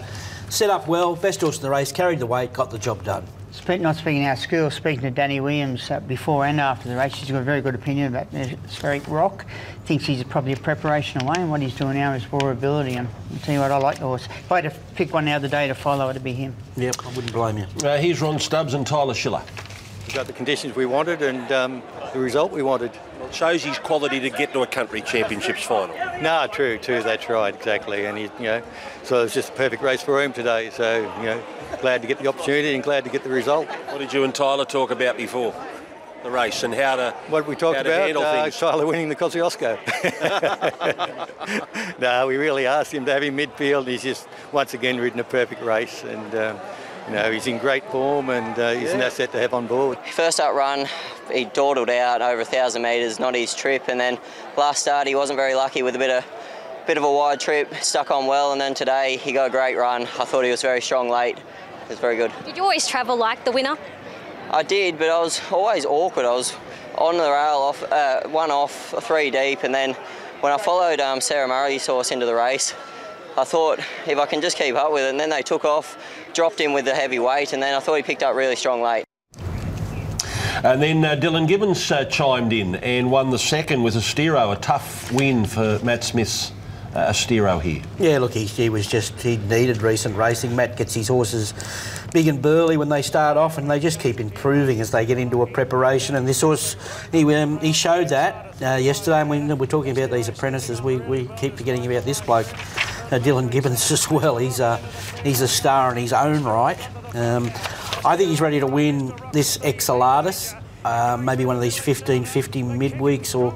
[0.48, 3.24] set up well, best horse in the race, carried the weight, got the job done.
[3.68, 7.30] Not speaking our school, speaking to Danny Williams uh, before and after the race, he's
[7.30, 9.44] got a very good opinion about Spheric Rock.
[9.84, 12.94] Thinks he's probably a preparation away, and what he's doing now is raw ability.
[12.94, 14.24] And I'll tell you what, I like the horse.
[14.24, 16.56] If I had to pick one the other day to follow, it'd be him.
[16.76, 17.66] Yep, I wouldn't blame you.
[17.84, 19.42] Uh, here's Ron Stubbs and Tyler Schiller.
[20.08, 22.90] We got the conditions we wanted and um, the result we wanted.
[23.18, 25.94] Well, it shows his quality to get to a country championships final.
[26.20, 27.02] No, true, true.
[27.02, 28.06] That's right, exactly.
[28.06, 28.62] And he, you know,
[29.04, 30.70] so it was just a perfect race for him today.
[30.70, 31.42] So you know,
[31.80, 33.68] glad to get the opportunity and glad to get the result.
[33.68, 35.54] What did you and Tyler talk about before?
[36.22, 39.76] the race and how to what we talked about uh, Tyler winning the Kosciuszko.
[42.00, 43.88] no, we really asked him to have him midfield.
[43.88, 46.34] He's just once again ridden a perfect race and.
[46.34, 46.60] Um,
[47.08, 48.94] you know, he's in great form and uh, he's yeah.
[48.94, 49.98] an asset to have on board.
[50.12, 50.86] First up run,
[51.32, 54.18] he dawdled out over a thousand metres, not his trip, and then
[54.56, 56.24] last start he wasn't very lucky with a bit of
[56.86, 59.76] bit of a wide trip, stuck on well, and then today he got a great
[59.76, 60.02] run.
[60.02, 61.38] I thought he was very strong late.
[61.38, 62.32] It was very good.
[62.44, 63.76] Did you always travel like the winner?
[64.50, 66.26] I did, but I was always awkward.
[66.26, 66.54] I was
[66.98, 69.94] on the rail, off uh, one off, three deep, and then
[70.40, 72.74] when I followed um, Sarah Murray's horse into the race,
[73.36, 75.96] I thought if I can just keep up with it, and then they took off,
[76.34, 78.82] dropped him with the heavy weight, and then I thought he picked up really strong
[78.82, 79.04] late.
[80.64, 84.56] And then uh, Dylan Gibbons uh, chimed in and won the second with Astero, a
[84.56, 86.52] tough win for Matt Smith's
[86.94, 87.82] uh, Astero here.
[87.98, 90.54] Yeah, look, he, he was just, he needed recent racing.
[90.54, 91.54] Matt gets his horses
[92.12, 95.18] big and burly when they start off, and they just keep improving as they get
[95.18, 96.14] into a preparation.
[96.16, 96.76] And this horse,
[97.10, 99.20] he, um, he showed that uh, yesterday.
[99.20, 103.18] And when we're talking about these apprentices, we, we keep forgetting about this bloke, uh,
[103.18, 104.36] Dylan Gibbons, as well.
[104.36, 104.76] He's a,
[105.24, 106.78] he's a star in his own right.
[107.14, 107.50] Um,
[108.04, 113.34] I think he's ready to win this Exeladus, uh, maybe one of these 1550 midweeks
[113.34, 113.54] or,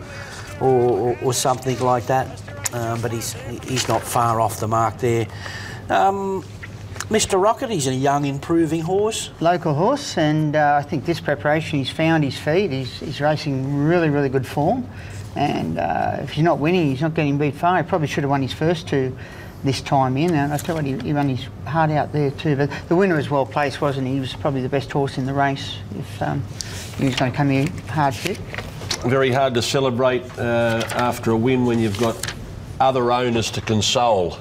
[0.63, 2.46] or, or something like that.
[2.73, 3.33] Um, but he's
[3.65, 5.27] he's not far off the mark there.
[5.89, 6.45] Um,
[7.09, 7.41] Mr.
[7.41, 9.31] Rocket, he's a young, improving horse.
[9.39, 12.73] Local horse, and uh, I think this preparation he's found his feet.
[12.73, 14.89] He's, he's racing really, really good form.
[15.37, 17.77] And uh, if he's not winning, he's not getting beat far.
[17.77, 19.17] He probably should have won his first two
[19.63, 20.35] this time in.
[20.35, 22.57] And I tell you what, he, he ran his heart out there too.
[22.57, 24.15] But the winner was well placed, wasn't he?
[24.15, 26.43] He was probably the best horse in the race if um,
[26.99, 28.39] he was going to come here hard fit.
[29.05, 32.35] Very hard to celebrate uh, after a win when you've got
[32.81, 34.39] other owners to console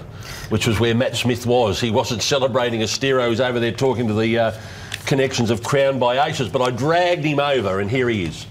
[0.50, 1.80] which was where Matt Smith was.
[1.80, 4.52] He wasn't celebrating Astero, he was over there talking to the uh,
[5.06, 8.46] connections of Crown by Aces, but I dragged him over, and here he is.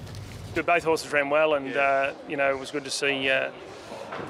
[0.54, 3.50] Both horses ran well, and uh, you know it was good to see uh,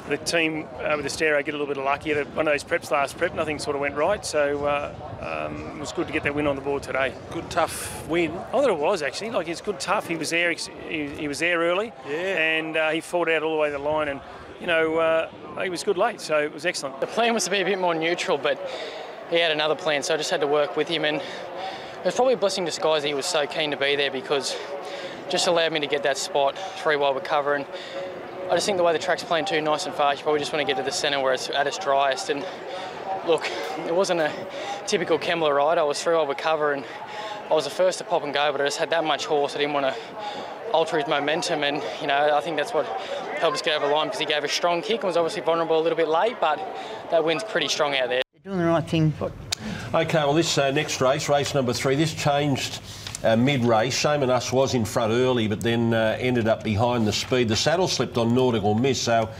[0.08, 2.06] the team uh, with Astero get a little bit of luck.
[2.06, 2.12] lucky.
[2.12, 5.76] At one of those preps last prep, nothing sort of went right, so uh, um,
[5.76, 7.12] it was good to get that win on the board today.
[7.30, 8.30] Good tough win.
[8.32, 9.32] I thought it was actually.
[9.32, 10.08] Like it's good tough.
[10.08, 10.50] He was there.
[10.50, 13.72] He, he was there early, yeah, and uh, he fought out all the way to
[13.72, 14.20] the line and
[14.60, 15.30] you know, uh,
[15.62, 17.00] he was good late, so it was excellent.
[17.00, 18.58] The plan was to be a bit more neutral, but
[19.30, 21.04] he had another plan, so I just had to work with him.
[21.04, 23.96] And it was probably a blessing in disguise that he was so keen to be
[23.96, 24.56] there because
[25.30, 27.64] just allowed me to get that spot three while we're covering.
[28.50, 30.52] I just think the way the track's playing too nice and fast, you probably just
[30.52, 32.28] want to get to the centre where it's at its driest.
[32.28, 32.44] And
[33.26, 33.48] look,
[33.86, 34.30] it wasn't a
[34.86, 35.78] typical Kembla ride.
[35.78, 36.84] I was through over cover and
[37.50, 39.54] I was the first to pop and go, but I just had that much horse.
[39.54, 39.96] I didn't want to
[40.74, 42.84] alter his momentum, and you know I think that's what
[43.38, 45.42] helped us get over the line because he gave a strong kick and was obviously
[45.42, 46.58] vulnerable a little bit late, but
[47.10, 48.22] that wind's pretty strong out there.
[48.42, 49.14] Doing the right thing.
[49.94, 52.80] Okay, well, this uh, next race, race number three, this changed
[53.22, 53.94] uh, mid-race.
[53.94, 57.48] Shaman Us was in front early, but then uh, ended up behind the speed.
[57.48, 59.30] The saddle slipped on Nautical Miss, so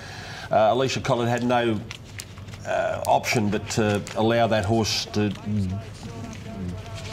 [0.50, 1.78] uh, Alicia Collin had no
[2.66, 5.30] uh, option but to allow that horse to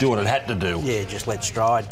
[0.02, 0.80] do what it had to do.
[0.82, 1.86] Yeah, just let stride.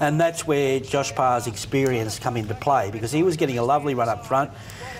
[0.00, 3.94] And that's where Josh Parr's experience come into play because he was getting a lovely
[3.94, 4.52] run up front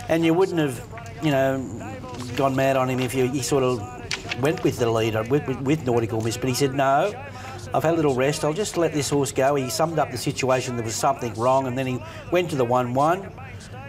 [0.08, 0.76] and you wouldn't have,
[1.22, 1.96] you know,
[2.36, 3.78] gone mad on him if you, he sort of
[4.42, 7.12] went with the leader, with, with, with Nautical Miss, but he said, no,
[7.72, 9.54] I've had a little rest, I'll just let this horse go.
[9.54, 12.02] He summed up the situation, there was something wrong, and then he
[12.32, 13.30] went to the 1-1,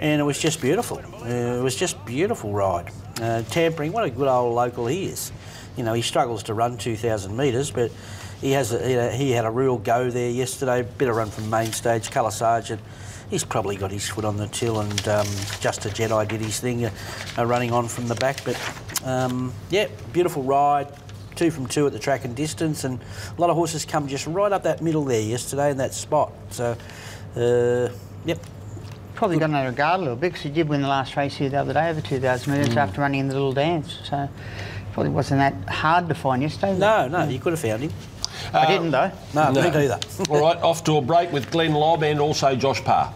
[0.01, 0.99] and it was just beautiful.
[1.23, 2.91] Uh, it was just beautiful ride.
[3.19, 5.31] Uh, tampering, what a good old local he is.
[5.75, 7.91] You know, he struggles to run 2,000 metres, but
[8.41, 10.87] he has a, he had a- he had a real go there yesterday.
[10.97, 12.11] Bit of run from main stage.
[12.11, 12.81] Colour Sergeant,
[13.29, 15.27] he's probably got his foot on the till, and um,
[15.59, 16.91] Just a Jedi did his thing, uh,
[17.37, 18.43] uh, running on from the back.
[18.43, 18.57] But
[19.05, 20.87] um, yeah, beautiful ride.
[21.35, 22.99] Two from two at the track and distance, and
[23.37, 26.31] a lot of horses come just right up that middle there yesterday in that spot.
[26.49, 26.75] So,
[27.35, 27.89] uh,
[28.25, 28.39] yep,
[29.13, 31.49] probably got under guard a little bit because he did win the last race here
[31.49, 32.77] the other day over 2,000 metres Mm.
[32.77, 33.99] after running in the little dance.
[34.09, 34.27] So
[34.93, 36.75] probably wasn't that hard to find yesterday.
[36.75, 37.91] No, no, you could have found him.
[38.53, 39.11] I didn't though.
[39.33, 39.99] No, me neither.
[40.29, 43.13] All right, off to a break with Glenn Lobb and also Josh Parr.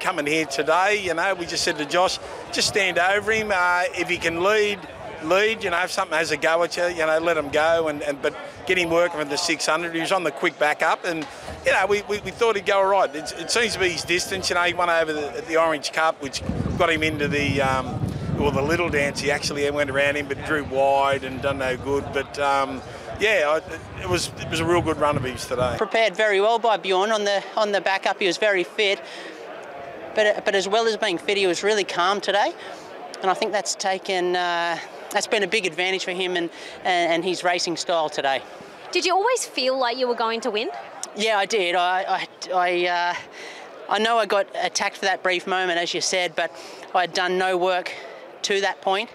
[0.00, 2.18] coming here today, you know, we just said to Josh,
[2.52, 3.50] just stand over him.
[3.50, 4.78] Uh, if he can lead,
[5.22, 5.64] lead.
[5.64, 7.88] You know, if something has a go at you, you know, let him go.
[7.88, 9.94] And, and but get him working for the 600.
[9.94, 11.26] He was on the quick back up, and
[11.64, 13.14] you know, we, we, we thought he'd go all right.
[13.14, 14.50] It, it seems to be his distance.
[14.50, 16.42] You know, he won over the, the Orange Cup, which
[16.78, 17.62] got him into the.
[17.62, 18.00] Um,
[18.38, 21.76] well, the little dance, he actually went around him, but drew wide and done no
[21.76, 22.04] good.
[22.12, 22.82] But um,
[23.20, 25.74] yeah, I, it was it was a real good run of his today.
[25.78, 28.18] prepared very well by Bjorn on the on the backup.
[28.18, 29.02] He was very fit,
[30.14, 32.52] but but as well as being fit, he was really calm today,
[33.22, 34.78] and I think that's taken uh,
[35.10, 36.50] that's been a big advantage for him and,
[36.84, 38.42] and and his racing style today.
[38.92, 40.70] Did you always feel like you were going to win?
[41.16, 41.74] Yeah, I did.
[41.74, 43.14] I I I, uh,
[43.88, 46.50] I know I got attacked for that brief moment, as you said, but
[46.94, 47.92] I had done no work
[48.42, 49.10] to that point,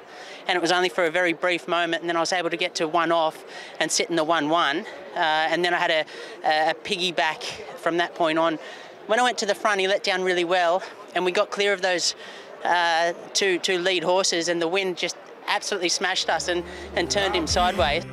[0.49, 2.01] and it was only for a very brief moment.
[2.01, 3.45] And then I was able to get to one off
[3.79, 4.79] and sit in the one-one,
[5.15, 5.19] uh,
[5.51, 6.05] and then I had a,
[6.43, 7.43] a piggyback
[7.77, 8.57] from that point on.
[9.05, 10.81] When I went to the front, he let down really well,
[11.13, 12.15] and we got clear of those
[12.63, 16.63] uh, two two lead horses, and the wind just absolutely smashed us and,
[16.95, 18.03] and turned him sideways.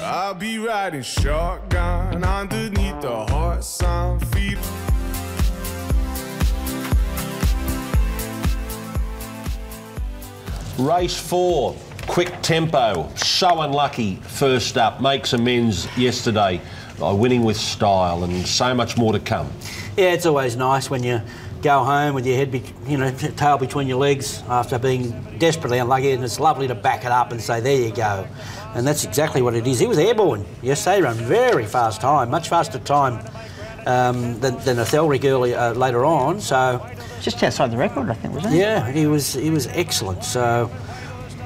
[0.00, 4.01] I'll be riding shotgun underneath the hot sun
[10.78, 13.06] Race four, quick tempo.
[13.14, 15.02] So unlucky first up.
[15.02, 16.62] Makes amends yesterday
[16.98, 19.50] by winning with style and so much more to come.
[19.98, 21.20] Yeah, it's always nice when you
[21.60, 25.78] go home with your head, be, you know, tail between your legs after being desperately
[25.78, 28.26] unlucky, and it's lovely to back it up and say, "There you go,"
[28.74, 29.78] and that's exactly what it is.
[29.78, 33.20] He was airborne yesterday, ran very fast time, much faster time
[33.86, 36.40] um, than, than a Thelrick early uh, later on.
[36.40, 36.84] So
[37.20, 38.58] just outside the record, I think, wasn't it?
[38.58, 40.24] Yeah, he was he was excellent.
[40.24, 40.70] So.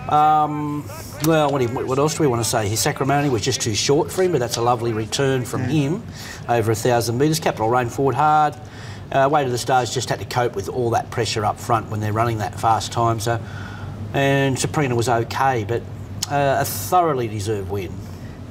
[0.08, 0.88] Um,
[1.26, 2.68] well, what, you- what else do we want to say?
[2.68, 6.04] His Sacramento was just too short for him, but that's a lovely return from him
[6.48, 7.40] over a thousand metres.
[7.40, 8.54] Capital Rain forward hard.
[9.10, 11.90] Uh, Way to the Stars just had to cope with all that pressure up front
[11.90, 13.18] when they're running that fast time.
[13.18, 13.40] So,
[14.14, 15.82] and Sabrina was okay, but
[16.30, 17.92] uh, a thoroughly deserved win.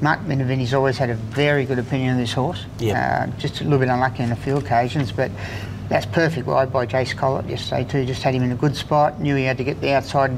[0.06, 2.63] Mark Minervini's always had a very good opinion of this horse.
[2.78, 3.28] Yeah.
[3.28, 5.32] Uh, just a little bit unlucky on a few occasions, but
[5.89, 8.06] that's perfect ride by Jace Collett yesterday too.
[8.06, 9.20] Just had him in a good spot.
[9.20, 10.32] Knew he had to get the outside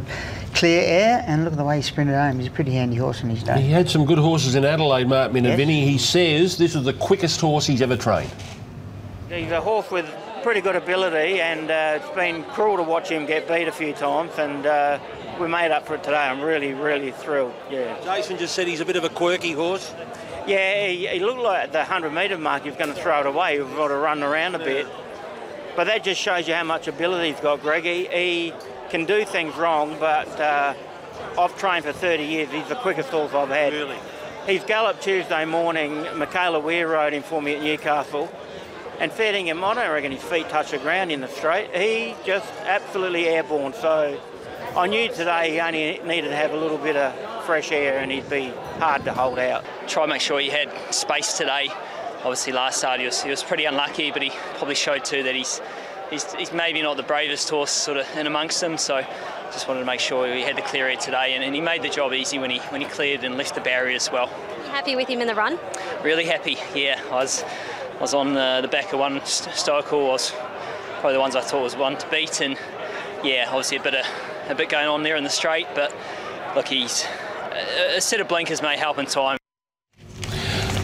[0.53, 2.39] clear air, and look at the way he sprinted home.
[2.39, 3.59] He's a pretty handy horse in his day.
[3.59, 5.83] He had some good horses in Adelaide, Mark Minervini.
[5.83, 8.31] He says this was the quickest horse he's ever trained.
[9.27, 10.09] He's a horse with
[10.43, 13.91] pretty good ability, and uh, it's been cruel to watch him get beat a few
[13.91, 14.97] times, and uh,
[15.39, 16.17] we made up for it today.
[16.17, 17.53] I'm really, really thrilled.
[17.69, 17.97] Yeah.
[18.03, 19.93] Jason just said he's a bit of a quirky horse.
[20.47, 23.19] Yeah, he, he looked like at the 100 metre mark he was going to throw
[23.19, 23.55] it away.
[23.55, 24.87] He was going to run around a bit.
[25.75, 27.83] But that just shows you how much ability he's got, Greg.
[27.83, 28.53] He, he
[28.89, 30.73] can do things wrong, but uh,
[31.37, 32.49] I've trained for 30 years.
[32.49, 33.73] He's the quickest horse I've had.
[33.73, 33.97] Really?
[34.47, 36.05] He's galloped Tuesday morning.
[36.17, 38.31] Michaela Weir rode him for me at Newcastle.
[38.99, 41.75] And feeding him, I don't reckon his feet touch the ground in the straight.
[41.75, 43.73] He just absolutely airborne.
[43.73, 44.19] So
[44.77, 48.11] I knew today he only needed to have a little bit of fresh air and
[48.11, 49.65] he'd be hard to hold out.
[49.87, 51.69] Try to make sure he had space today.
[52.19, 55.33] Obviously, last start he was, he was pretty unlucky, but he probably showed too that
[55.33, 55.61] he's
[56.11, 58.77] he's, he's maybe not the bravest horse sort of in amongst them.
[58.77, 59.01] So
[59.51, 61.81] just wanted to make sure we had the clear air today, and, and he made
[61.81, 64.27] the job easy when he when he cleared and left the barrier as well.
[64.69, 65.57] Happy with him in the run?
[66.03, 66.55] Really happy.
[66.75, 67.43] Yeah, I was
[67.95, 70.33] I was on the, the back of one Stoical was
[70.99, 72.55] probably the ones I thought was one to beat, and
[73.23, 74.05] yeah, obviously a bit of
[74.49, 75.93] a bit going on there in the straight, but
[76.55, 77.05] look, he's
[77.51, 79.37] a, a set of blinkers may help in time.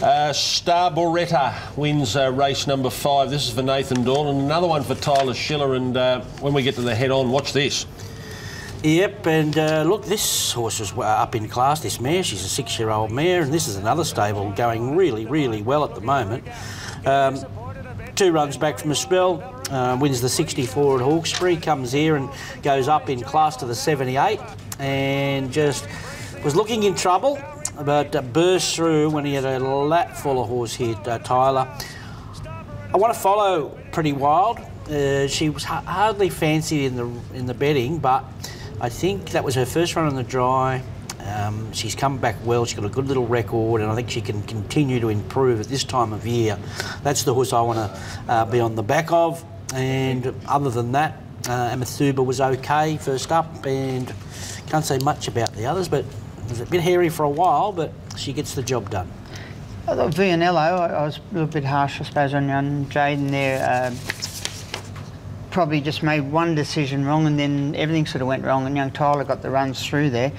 [0.02, 3.30] Uh, Star Boretta wins uh, race number five.
[3.30, 5.76] This is for Nathan Doyle, and another one for Tyler Schiller.
[5.76, 7.86] And uh, when we get to the head on, watch this.
[8.82, 12.22] Yep, and uh, look, this horse is uh, up in class, this mare.
[12.22, 15.84] She's a six year old mare, and this is another stable going really, really well
[15.84, 16.46] at the moment.
[17.06, 17.38] Um,
[18.14, 22.28] two runs back from a spell, uh, wins the 64 at Hawkesbury, comes here and
[22.62, 24.40] goes up in class to the 78,
[24.78, 25.88] and just
[26.44, 27.38] was looking in trouble,
[27.84, 31.68] but uh, burst through when he had a lap full of horse here, uh, Tyler.
[32.92, 34.60] I want to follow Pretty Wild.
[34.88, 38.24] Uh, she was ha- hardly fancied in the in the betting, but
[38.80, 40.82] I think that was her first run on the dry.
[41.24, 42.64] Um, she's come back well.
[42.64, 45.66] She's got a good little record, and I think she can continue to improve at
[45.66, 46.58] this time of year.
[47.02, 49.44] That's the horse I want to uh, be on the back of.
[49.74, 54.12] And other than that, uh, Amathuba was okay first up, and
[54.68, 57.72] can't say much about the others, but it was a bit hairy for a while,
[57.72, 59.10] but she gets the job done.
[59.86, 63.90] Vianello, I, was a little bit harsh, I suppose, on young Jaden there.
[63.92, 63.98] Um,
[65.54, 68.90] probably just made one decision wrong and then everything sort of went wrong and young
[68.90, 70.32] Tyler got the runs through there.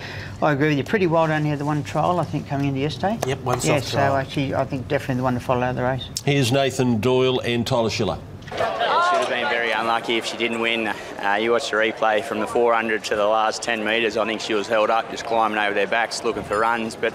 [0.43, 0.83] I agree with you.
[0.83, 3.17] Pretty wild only had the one trial, I think, coming into yesterday.
[3.25, 4.17] Yep, one Yeah, soft so trial.
[4.17, 6.09] actually I think definitely the one to follow out of the race.
[6.25, 8.19] Here's Nathan Doyle and Tyler Schiller.
[8.43, 10.87] She should have been very unlucky if she didn't win.
[10.87, 14.17] Uh, you watched the replay from the 400 to the last 10 metres.
[14.17, 16.93] I think she was held up, just climbing over their backs, looking for runs.
[16.97, 17.13] But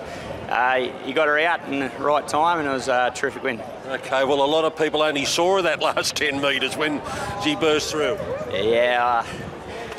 [0.51, 3.61] uh, you got her out in the right time, and it was a terrific win.
[3.87, 7.01] Okay, well, a lot of people only saw her that last 10 metres when
[7.43, 8.19] she burst through.
[8.53, 9.23] Yeah.
[9.25, 9.27] Uh,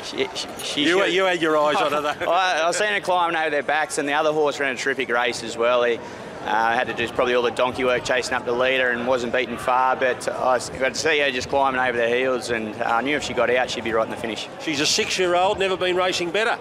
[0.04, 2.30] she, she, she You- you had your eyes on her, though.
[2.30, 5.08] I, I've seen her climbing over their backs, and the other horse ran a terrific
[5.08, 5.84] race as well.
[5.84, 5.98] He
[6.44, 9.32] uh, had to do probably all the donkey work chasing up the leader and wasn't
[9.32, 13.00] beaten far, but I got to see her just climbing over their heels, and I
[13.00, 14.48] knew if she got out, she'd be right in the finish.
[14.60, 16.58] She's a six-year-old, never been racing better.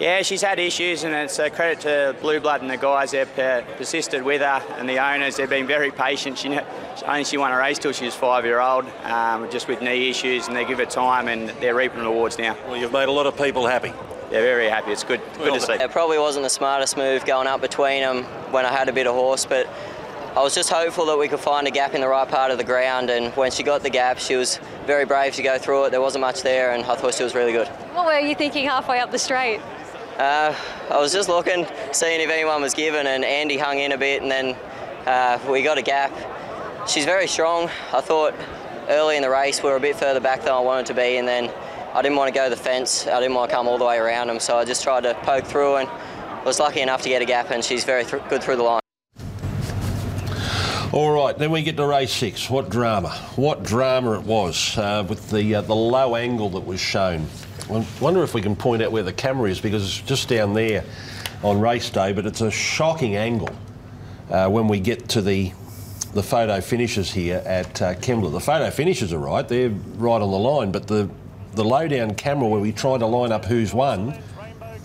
[0.00, 3.12] Yeah, she's had issues, and it's a credit to Blue Blood and the guys.
[3.12, 5.36] They've uh, persisted with her, and the owners.
[5.36, 6.38] They've been very patient.
[6.38, 6.58] She
[7.06, 10.56] only she won a race till she was five-year-old, um, just with knee issues, and
[10.56, 12.56] they give her time, and they're reaping rewards now.
[12.66, 13.92] Well, you've made a lot of people happy.
[14.30, 14.92] They're very happy.
[14.92, 15.74] It's good, good to see.
[15.74, 19.06] It probably wasn't the smartest move going up between them when I had a bit
[19.06, 19.68] of horse, but
[20.34, 22.56] I was just hopeful that we could find a gap in the right part of
[22.56, 23.10] the ground.
[23.10, 25.90] And when she got the gap, she was very brave to go through it.
[25.90, 27.68] There wasn't much there, and I thought she was really good.
[27.92, 29.60] What were you thinking halfway up the straight?
[30.22, 30.54] Uh,
[30.88, 34.22] I was just looking, seeing if anyone was given, and Andy hung in a bit,
[34.22, 34.56] and then
[35.04, 36.12] uh, we got a gap.
[36.88, 37.68] She's very strong.
[37.92, 38.32] I thought
[38.88, 41.16] early in the race we were a bit further back than I wanted to be,
[41.16, 41.52] and then
[41.92, 43.04] I didn't want to go the fence.
[43.08, 45.14] I didn't want to come all the way around them, so I just tried to
[45.24, 45.90] poke through and
[46.44, 48.80] was lucky enough to get a gap, and she's very th- good through the line.
[50.92, 52.48] All right, then we get to race six.
[52.48, 53.10] What drama?
[53.34, 57.26] What drama it was uh, with the uh, the low angle that was shown.
[57.70, 60.54] I wonder if we can point out where the camera is because it's just down
[60.54, 60.84] there
[61.42, 63.50] on race day, but it's a shocking angle
[64.30, 65.52] uh, when we get to the
[66.14, 68.30] the photo finishes here at uh, Kembla.
[68.32, 71.08] The photo finishes are right; they're right on the line, but the
[71.54, 74.18] the low down camera where we try to line up who's won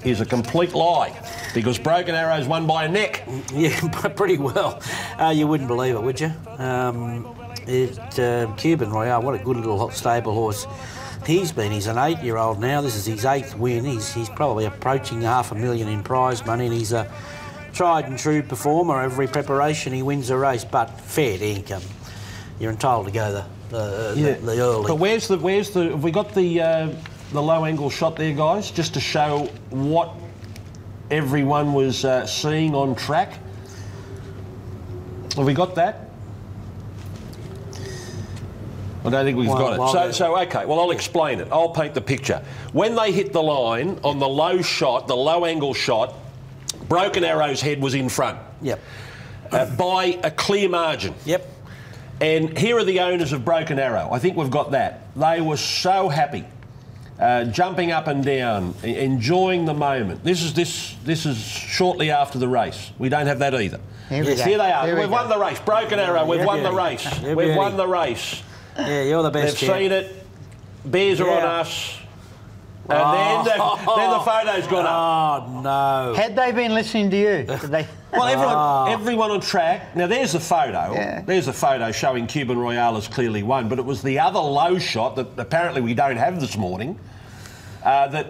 [0.03, 1.13] is a complete lie
[1.53, 3.27] because Broken Arrow's won by a neck.
[3.53, 3.79] Yeah,
[4.15, 4.81] pretty well.
[5.19, 6.31] Uh, you wouldn't believe it, would you?
[6.57, 7.35] Um,
[7.65, 10.67] it, uh, Cuban Royale, what a good little hot stable horse.
[11.27, 12.79] He's been, he's an eight year old now.
[12.79, 13.83] This is his eighth win.
[13.83, 17.11] He's, he's probably approaching half a million in prize money, and he's a
[17.73, 19.01] tried and true performer.
[19.01, 21.81] Every preparation he wins a race, but fair income.
[22.61, 24.33] You're entitled to go the, the, Yeah.
[24.35, 24.87] the, the early.
[24.87, 26.89] But where's the where's the have we got the uh,
[27.33, 30.13] the low angle shot there, guys, just to show what
[31.11, 33.33] everyone was uh, seeing on track?
[35.35, 36.06] Have we got that?
[39.07, 39.79] I don't think we've Well, got it.
[39.79, 40.65] well, so, so okay.
[40.65, 41.47] Well, I'll explain it.
[41.51, 42.43] I'll paint the picture.
[42.73, 46.13] When they hit the line on the low shot, the low angle shot,
[46.89, 48.37] Broken Arrow's head was in front.
[48.61, 48.79] Yep.
[49.51, 51.13] Uh, by a clear margin.
[51.25, 51.49] Yep.
[52.19, 54.09] And here are the owners of Broken Arrow.
[54.11, 55.01] I think we've got that.
[55.15, 56.43] They were so happy,
[57.19, 60.23] uh, jumping up and down, e- enjoying the moment.
[60.23, 62.91] This is this this is shortly after the race.
[62.97, 63.79] We don't have that either.
[64.09, 64.85] Here yes, here they are.
[64.85, 65.15] Here we we've go.
[65.15, 65.59] won the race.
[65.59, 66.25] Broken Arrow.
[66.25, 67.19] We've Yeah, won the race.
[67.21, 68.41] We've won the race.
[68.77, 69.59] Yeah, you're the best.
[69.59, 69.79] They've Champ.
[69.79, 70.25] seen it.
[70.85, 71.97] Bears are on us.
[72.89, 75.43] And then, the, then the photo's gone up.
[75.49, 76.13] Oh no!
[76.13, 77.43] Had they been listening to you?
[77.43, 77.87] Did they?
[78.13, 78.85] Well, everyone, Ah.
[78.93, 79.93] everyone on track.
[79.93, 80.93] Now, there's the photo.
[80.93, 81.21] Yeah.
[81.23, 84.79] There's a photo showing Cuban Royale has clearly won, but it was the other low
[84.79, 86.97] shot that apparently we don't have this morning
[87.83, 88.27] uh, that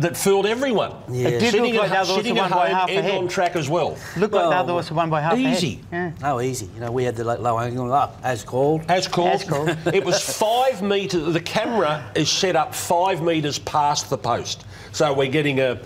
[0.00, 0.92] that fooled everyone.
[1.08, 1.28] Yeah.
[1.28, 3.18] It did sitting look like at, the other sitting at by home half and ahead.
[3.18, 3.96] on track as well.
[4.16, 5.52] Looked like the other was one by half ahead.
[5.52, 5.80] Easy.
[5.92, 6.12] Yeah.
[6.24, 6.68] Oh, easy.
[6.74, 8.82] You know, we had the like, low angle up as called.
[8.88, 9.28] As called.
[9.28, 9.68] As called.
[9.94, 11.32] it was five metres.
[11.32, 15.80] The camera is set up five metres past the post, so we're getting a.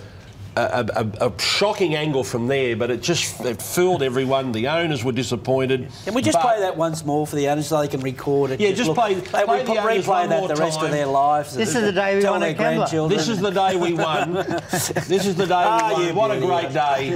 [0.57, 0.86] A,
[1.20, 4.52] a, a shocking angle from there, but it just it fooled everyone.
[4.52, 5.88] The owners were disappointed.
[6.05, 8.61] Can we just play that once more for the owners so they can record it?
[8.61, 10.84] Yeah, just play- They play will the owners replay one that more the rest time.
[10.86, 11.57] of their lives.
[11.57, 13.18] This is the day we won their grandchildren.
[13.18, 14.32] This is the day we won.
[14.70, 16.07] this is the day we Ah, won.
[16.07, 16.46] you What a beauty.
[16.46, 17.11] great day.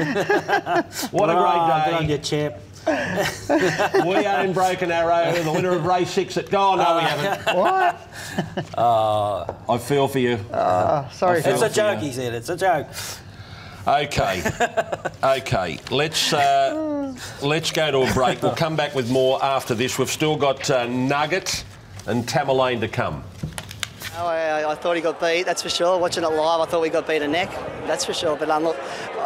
[1.12, 2.12] What a great Good on day.
[2.12, 2.54] you, champ.
[4.06, 6.52] we own Broken Arrow, the winner of race six at.
[6.54, 7.56] Oh, no, we haven't.
[7.56, 8.74] What?
[8.76, 10.38] Uh, I feel for you.
[10.52, 11.42] Oh, sorry.
[11.42, 12.08] Feel It's a joke, you.
[12.08, 12.34] he said.
[12.34, 12.86] It's a joke.
[13.88, 14.42] Okay,
[15.24, 15.80] okay.
[15.90, 18.42] Let's uh, let's go to a break.
[18.42, 19.98] We'll come back with more after this.
[19.98, 21.64] We've still got uh, Nugget
[22.06, 23.24] and Tamerlane to come.
[24.18, 25.98] Oh, I, I thought he got beat, that's for sure.
[25.98, 27.50] Watching it live, I thought we got beat a neck,
[27.86, 28.36] that's for sure.
[28.36, 28.76] But um, look,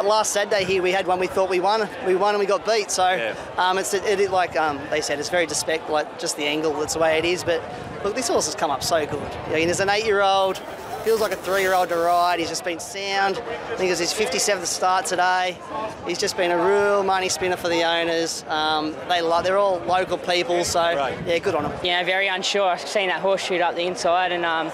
[0.05, 2.65] last Saturday here we had one we thought we won, we won and we got
[2.65, 2.91] beat.
[2.91, 6.45] So um, it's it, it, like um, they said, it's very disrespect, like just the
[6.45, 7.43] angle, that's the way it is.
[7.43, 7.63] But
[8.05, 9.33] look, this horse has come up so good.
[9.47, 10.61] I mean, there's an eight-year-old,
[11.03, 12.39] feels like a three-year-old to ride.
[12.39, 13.39] He's just been sound.
[13.39, 15.59] I think it was his 57th start today.
[16.07, 18.45] He's just been a real money spinner for the owners.
[18.49, 21.73] Um, they love, they're all local people, so yeah, good on them.
[21.83, 22.69] Yeah, very unsure.
[22.69, 24.71] I've seen that horse shoot up the inside, and um,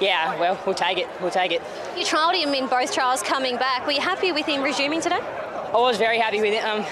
[0.00, 1.08] yeah, well, we'll take it.
[1.20, 1.62] We'll take it.
[1.96, 3.86] You trialled him in both trials coming back.
[3.86, 5.20] Were you happy with him resuming today?
[5.20, 6.64] I was very happy with it.
[6.64, 6.84] Um,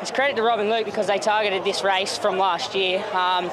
[0.00, 3.04] it's credit to Rob and Luke because they targeted this race from last year.
[3.12, 3.50] Um,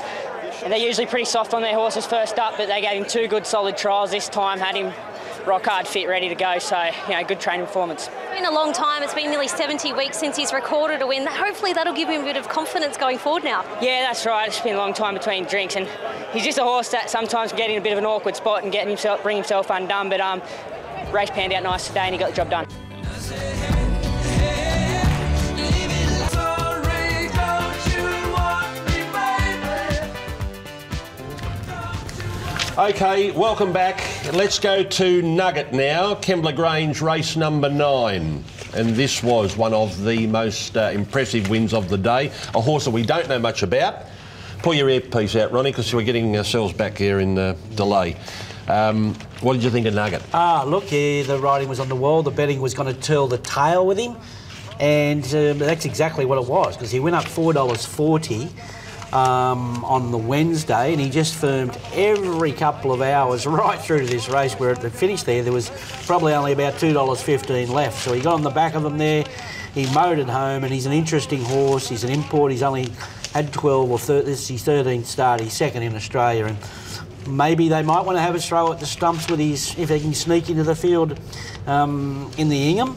[0.63, 3.27] and they're usually pretty soft on their horses first up, but they gave him two
[3.27, 4.93] good solid trials this time, had him
[5.45, 6.59] rock hard fit, ready to go.
[6.59, 8.07] So, you know, good training performance.
[8.07, 9.03] It's been a long time.
[9.03, 11.25] It's been nearly 70 weeks since he's recorded a win.
[11.27, 13.63] Hopefully that'll give him a bit of confidence going forward now.
[13.81, 14.47] Yeah, that's right.
[14.47, 15.87] It's been a long time between drinks, and
[16.31, 18.63] he's just a horse that sometimes can get in a bit of an awkward spot
[18.63, 20.09] and get himself, bring himself undone.
[20.09, 20.41] But um,
[21.11, 23.84] race panned out nice today, and he got the job done.
[32.77, 34.03] Okay, welcome back.
[34.33, 36.13] Let's go to Nugget now.
[36.15, 38.43] Kembla Grange race number nine.
[38.73, 42.33] And this was one of the most uh, impressive wins of the day.
[42.53, 44.07] A horse that we don't know much about.
[44.61, 48.17] Pull your earpiece out, Ronnie, because we're getting ourselves back here in uh, delay.
[48.67, 50.23] Um, what did you think of Nugget?
[50.33, 52.23] Ah, look, yeah, the riding was on the wall.
[52.23, 54.17] The betting was going to tell the tail with him,
[54.81, 58.49] and um, that's exactly what it was because he went up four dollars forty
[59.13, 64.05] um, on the Wednesday, and he just firmed every couple of hours right through to
[64.05, 64.53] this race.
[64.55, 65.69] Where at the finish there, there was
[66.05, 68.03] probably only about two dollars fifteen left.
[68.03, 69.25] So he got on the back of them there.
[69.73, 71.89] He mowed it home, and he's an interesting horse.
[71.89, 72.51] He's an import.
[72.51, 72.91] He's only
[73.35, 75.41] had 12 or 13, this is his 13th start.
[75.41, 76.57] He's second in Australia, and
[77.27, 79.99] maybe they might want to have a throw at the stumps with his if they
[79.99, 81.19] can sneak into the field
[81.67, 82.95] um, in the Ingham.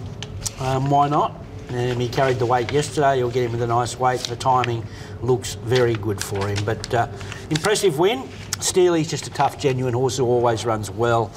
[0.60, 1.34] Um, why not?
[1.70, 3.16] Um, he carried the weight yesterday.
[3.16, 4.20] He'll get him with a nice weight.
[4.20, 4.86] The timing
[5.22, 6.64] looks very good for him.
[6.64, 7.08] But uh,
[7.50, 8.26] impressive win.
[8.60, 11.30] Steely's just a tough, genuine horse who always runs well.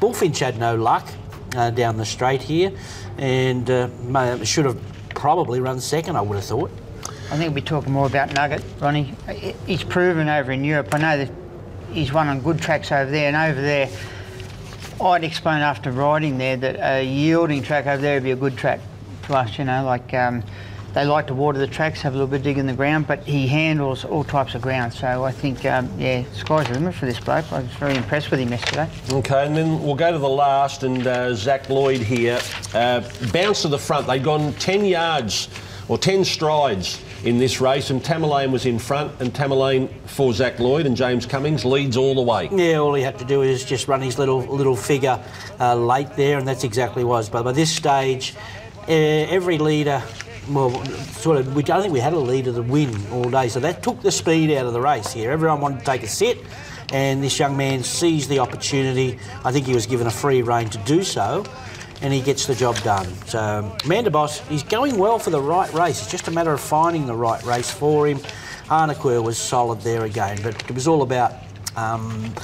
[0.00, 1.06] Bullfinch had no luck
[1.54, 2.72] uh, down the straight here,
[3.18, 4.80] and uh, should have
[5.10, 6.16] probably run second.
[6.16, 6.70] I would have thought.
[7.30, 9.14] I think we'll be talking more about Nugget, Ronnie.
[9.66, 10.94] He's proven over in Europe.
[10.94, 11.30] I know that
[11.92, 13.88] he's won on good tracks over there, and over there,
[15.00, 18.56] I'd explain after riding there that a yielding track over there would be a good
[18.56, 18.80] track
[19.26, 20.42] to us, you know, like um,
[20.94, 23.06] they like to water the tracks, have a little bit of dig in the ground,
[23.06, 24.92] but he handles all types of ground.
[24.92, 27.52] So I think, um, yeah, sky's the limit for this bloke.
[27.52, 28.88] I was very impressed with him yesterday.
[29.10, 32.38] Okay, and then we'll go to the last, and uh, Zach Lloyd here.
[32.72, 33.02] Uh,
[33.32, 34.06] bounce to the front.
[34.06, 35.48] They'd gone 10 yards
[35.88, 40.58] or 10 strides in this race, and Tamerlane was in front, and Tamerlane for Zach
[40.58, 42.48] Lloyd, and James Cummings leads all the way.
[42.52, 45.18] Yeah, all he had to do is just run his little little figure
[45.58, 47.28] uh, late there, and that's exactly what it was.
[47.30, 48.34] But by this stage,
[48.88, 50.02] uh, every leader,
[50.50, 53.60] well, sort of, we, I think we had a leader to win all day, so
[53.60, 55.30] that took the speed out of the race here.
[55.30, 56.38] Everyone wanted to take a sit,
[56.92, 59.18] and this young man seized the opportunity.
[59.44, 61.44] I think he was given a free rein to do so.
[62.02, 63.06] And he gets the job done.
[63.26, 66.02] So, Amanda Boss, he's going well for the right race.
[66.02, 68.18] It's just a matter of finding the right race for him.
[68.66, 71.32] Arnequer was solid there again, but it was all about
[71.76, 72.34] um,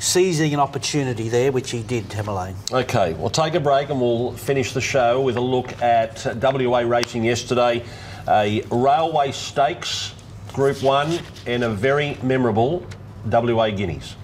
[0.00, 2.54] seizing an opportunity there, which he did, Tamerlane.
[2.72, 6.80] Okay, we'll take a break and we'll finish the show with a look at WA
[6.80, 7.84] racing yesterday,
[8.26, 10.14] a Railway Stakes
[10.54, 12.84] Group 1 and a very memorable
[13.26, 14.16] WA Guineas.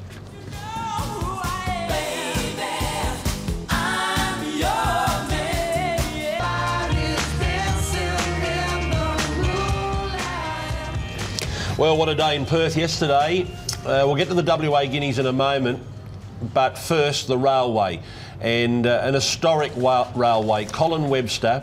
[11.79, 13.47] Well, what a day in Perth yesterday.
[13.87, 15.81] Uh, we'll get to the WA Guineas in a moment,
[16.53, 18.03] but first the railway
[18.41, 20.65] and uh, an historic wa- railway.
[20.65, 21.63] Colin Webster.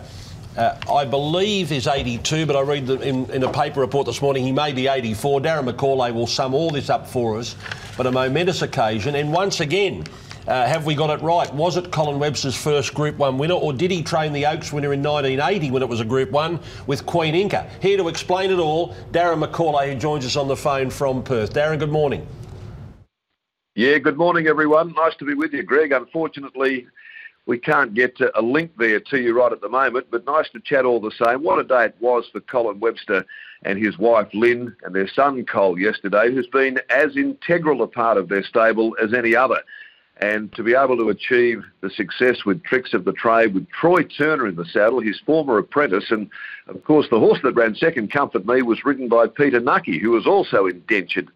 [0.56, 4.46] Uh, I believe is 82, but I read in, in a paper report this morning
[4.46, 5.42] he may be 84.
[5.42, 7.58] Darren McAullay will sum all this up for us.
[7.98, 10.06] But a momentous occasion, and once again,
[10.48, 11.54] uh, have we got it right?
[11.54, 14.94] Was it Colin Webster's first Group 1 winner, or did he train the Oaks winner
[14.94, 17.70] in 1980 when it was a Group 1 with Queen Inca?
[17.82, 21.54] Here to explain it all, Darren McAullay, who joins us on the phone from Perth.
[21.54, 22.28] Darren, good morning.
[23.76, 24.94] Yeah, good morning, everyone.
[24.94, 25.92] Nice to be with you, Greg.
[25.92, 26.86] Unfortunately,
[27.46, 30.60] we can't get a link there to you right at the moment, but nice to
[30.60, 31.44] chat all the same.
[31.44, 33.26] What a day it was for Colin Webster
[33.64, 38.18] and his wife Lynn and their son Cole yesterday, who's been as integral a part
[38.18, 39.62] of their stable as any other.
[40.24, 44.04] And to be able to achieve the success with Tricks of the Trade, with Troy
[44.04, 46.30] Turner in the saddle, his former apprentice, and
[46.68, 50.12] of course the horse that ran second, Comfort Me, was ridden by Peter Knuckey, who
[50.12, 51.30] was also indentured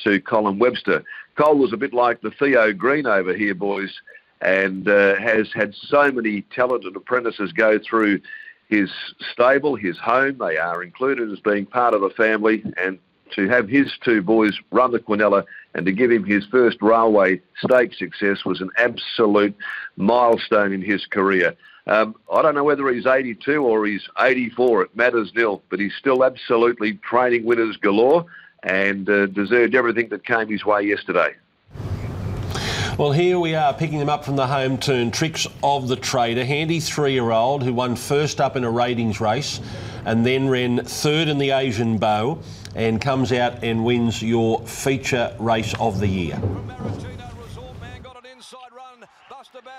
[0.00, 1.02] to Colin Webster.
[1.36, 3.98] Cole was a bit like the Theo Green over here, boys
[4.42, 8.20] and uh, has had so many talented apprentices go through
[8.68, 8.90] his
[9.32, 10.36] stable, his home.
[10.38, 12.98] They are included as being part of the family, and
[13.36, 15.44] to have his two boys run the Quinella
[15.74, 19.56] and to give him his first railway stake success was an absolute
[19.96, 21.54] milestone in his career.
[21.86, 24.82] Um, I don't know whether he's 82 or he's 84.
[24.84, 28.24] It matters nil, but he's still absolutely training winners galore
[28.62, 31.34] and uh, deserved everything that came his way yesterday.
[32.96, 35.10] Well, here we are picking them up from the home turn.
[35.10, 39.60] Tricks of the Trade, a handy three-year-old who won first up in a ratings race
[40.04, 42.38] and then ran third in the Asian Beau
[42.74, 46.40] and comes out and wins your feature race of the year.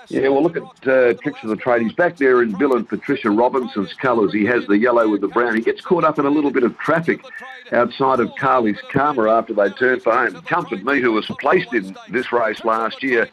[0.08, 1.82] Yeah, well, look at uh, Tricks of the Trade.
[1.82, 4.32] He's back there in Bill and Patricia Robinson's colours.
[4.32, 5.56] He has the yellow with the brown.
[5.56, 7.20] He gets caught up in a little bit of traffic
[7.72, 10.40] outside of Carly's Karma after they turn for home.
[10.42, 13.28] Comfort Me, who was placed in this race last year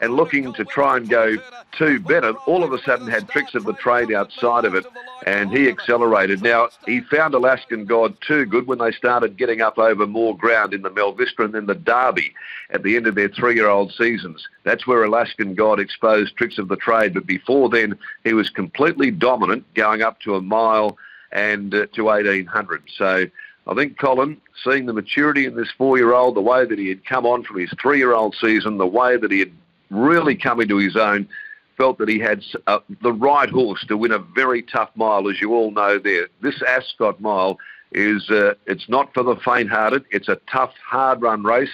[0.00, 1.36] and looking to try and go
[1.72, 4.86] two better, all of a sudden had Tricks of the Trade outside of it
[5.26, 6.42] and he accelerated.
[6.42, 10.72] Now, he found Alaskan God too good when they started getting up over more ground
[10.72, 12.34] in the Melvista and then the Derby
[12.70, 14.48] at the end of their three-year-old seasons.
[14.64, 19.10] That's where Alaskan God exposed Tricks of the Trade, but before then he was completely
[19.10, 20.96] dominant going up to a mile
[21.32, 22.82] and uh, to 1800.
[22.96, 23.26] So
[23.66, 27.26] I think Colin, seeing the maturity in this four-year-old, the way that he had come
[27.26, 29.52] on from his three-year-old season, the way that he had
[29.90, 31.28] really coming to his own,
[31.76, 35.40] felt that he had uh, the right horse to win a very tough mile, as
[35.40, 35.98] you all know.
[35.98, 37.58] There, this Ascot mile
[37.92, 40.04] is uh, it's not for the faint-hearted.
[40.10, 41.70] It's a tough, hard-run race,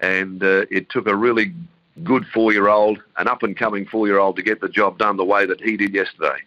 [0.00, 1.54] and uh, it took a really
[2.02, 5.94] good four-year-old, an up-and-coming four-year-old, to get the job done the way that he did
[5.94, 6.38] yesterday.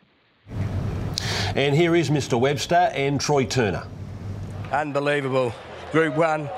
[1.55, 2.39] And here is Mr.
[2.39, 3.87] Webster and Troy Turner.
[4.71, 5.53] Unbelievable.
[5.91, 6.49] Group one,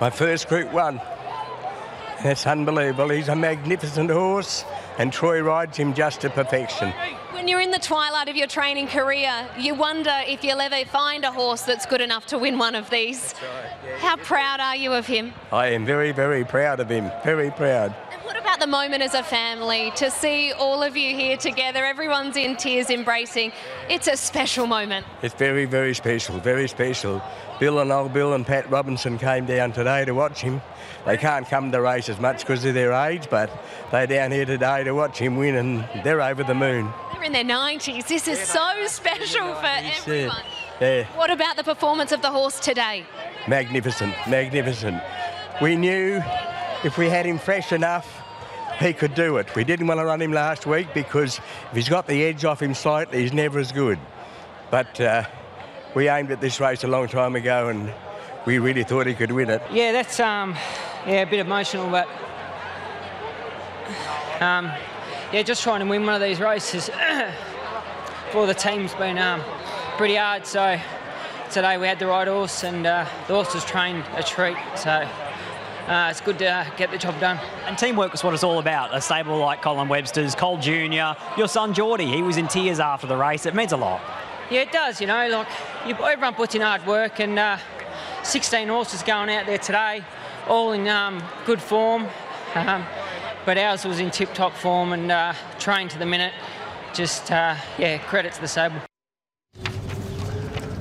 [0.00, 1.00] my first Group one.
[2.22, 3.10] That's unbelievable.
[3.10, 4.64] He's a magnificent horse,
[4.98, 6.92] and Troy rides him just to perfection.
[7.30, 11.24] When you're in the twilight of your training career, you wonder if you'll ever find
[11.24, 13.34] a horse that's good enough to win one of these.
[13.98, 15.32] How proud are you of him?
[15.52, 17.10] I am very, very proud of him.
[17.24, 17.92] Very proud.
[18.24, 21.84] What about the moment as a family to see all of you here together?
[21.84, 23.52] Everyone's in tears, embracing.
[23.88, 25.06] It's a special moment.
[25.22, 26.38] It's very, very special.
[26.40, 27.22] Very special.
[27.60, 30.60] Bill and old Bill and Pat Robinson came down today to watch him.
[31.06, 33.50] They can't come to race as much because of their age, but
[33.90, 36.92] they're down here today to watch him win, and they're over the moon.
[37.12, 38.06] They're in their 90s.
[38.06, 40.36] This is so special for everyone.
[40.80, 43.04] Yeah, What about the performance of the horse today?
[43.48, 45.02] magnificent, magnificent.
[45.62, 46.22] We knew
[46.84, 48.06] if we had him fresh enough,
[48.78, 49.52] he could do it.
[49.56, 52.62] We didn't want to run him last week because if he's got the edge off
[52.62, 53.98] him slightly, he's never as good.
[54.70, 55.24] But uh,
[55.94, 57.92] we aimed at this race a long time ago, and
[58.48, 59.60] we really thought he could win it.
[59.70, 60.56] Yeah, that's um,
[61.06, 62.08] yeah, a bit emotional, but
[64.40, 64.72] um,
[65.30, 66.88] yeah, just trying to win one of these races
[68.32, 69.42] for the team's been um,
[69.98, 70.46] pretty hard.
[70.46, 70.80] So
[71.50, 74.56] today we had the right horse, and uh, the horse was trained a treat.
[74.76, 75.06] So.
[75.86, 77.38] Uh, it's good to uh, get the job done.
[77.64, 78.94] And teamwork is what it's all about.
[78.94, 83.06] A stable like Colin Webster's, Cole Jr., your son Geordie, he was in tears after
[83.06, 83.46] the race.
[83.46, 84.02] It means a lot.
[84.50, 85.00] Yeah, it does.
[85.00, 85.48] You know, like
[85.86, 87.56] you, everyone puts in hard work, and uh,
[88.28, 90.04] 16 horses going out there today,
[90.48, 92.06] all in um, good form.
[92.54, 92.84] Um,
[93.46, 96.34] but ours was in tip-top form and uh, trained to the minute.
[96.92, 98.76] Just uh, yeah, credit to the stable.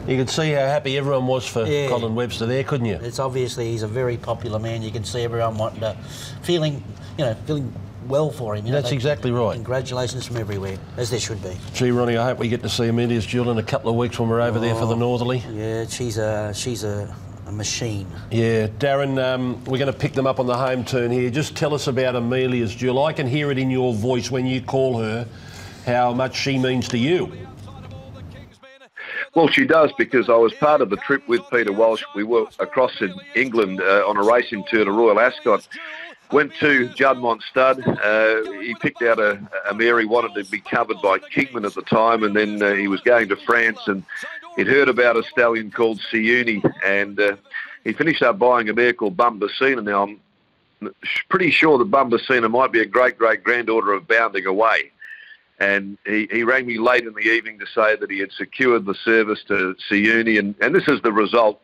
[0.07, 1.87] You could see how happy everyone was for Yeah.
[1.87, 2.95] Colin Webster there, couldn't you?
[2.95, 4.81] It's obviously he's a very popular man.
[4.81, 5.95] You can see everyone wanting to,
[6.41, 6.83] feeling,
[7.17, 7.73] you know, feeling
[8.07, 8.65] well for him.
[8.65, 9.53] You know, That's exactly right.
[9.55, 11.55] Congratulations from everywhere, as there should be.
[11.73, 14.19] Gee, Ronnie, I hope we get to see Amelia's Jewel in a couple of weeks
[14.19, 15.43] when we're over there for the Oh, Northerly.
[15.51, 17.13] Yeah, she's a she's a
[17.47, 18.07] a machine.
[18.29, 21.29] Yeah, Darren, um, we're going to pick them up on the home turn here.
[21.29, 23.03] Just tell us about Amelia's Jewel.
[23.03, 25.27] I can hear it in your voice when you call her,
[25.85, 27.31] how much she means to you.
[29.33, 32.03] Well, she does because I was part of the trip with Peter Walsh.
[32.15, 35.67] We were across in England uh, on a racing tour to Royal Ascot.
[36.31, 37.87] Went to Juddmonte Stud.
[37.87, 39.39] Uh, he picked out a,
[39.69, 42.73] a mare he wanted to be covered by Kingman at the time, and then uh,
[42.73, 44.03] he was going to France and
[44.57, 47.37] he'd heard about a stallion called Siyouni, and uh,
[47.85, 49.83] he finished up buying a mare called Bumbacina.
[49.83, 50.19] Now, I'm
[51.29, 54.91] pretty sure that Bumbacina might be a great great granddaughter of Bounding Away.
[55.59, 58.85] And he, he rang me late in the evening to say that he had secured
[58.85, 61.61] the service to Siyouni, and, and this is the result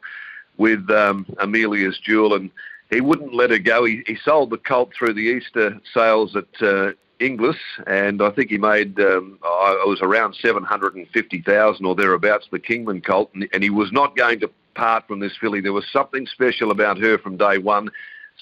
[0.57, 2.33] with um, Amelia's Jewel.
[2.33, 2.49] And
[2.89, 3.85] he wouldn't let her go.
[3.85, 7.57] He, he sold the colt through the Easter sales at uh, Inglis,
[7.87, 11.95] and I think he made um, I was around seven hundred and fifty thousand or
[11.95, 12.47] thereabouts.
[12.51, 15.61] The Kingman colt, and, and he was not going to part from this filly.
[15.61, 17.89] There was something special about her from day one.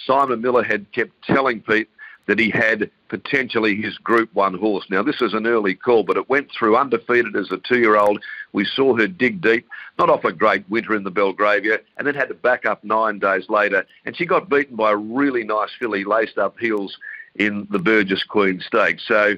[0.05, 1.89] Simon Miller had kept telling Pete
[2.27, 4.85] that he had potentially his Group 1 horse.
[4.89, 8.21] Now, this is an early call, but it went through undefeated as a two-year-old.
[8.53, 9.67] We saw her dig deep,
[9.99, 13.19] not off a great winter in the Belgravia, and then had to back up nine
[13.19, 13.85] days later.
[14.05, 16.97] And she got beaten by a really nice filly, laced up heels
[17.35, 19.03] in the Burgess Queen Stakes.
[19.07, 19.35] So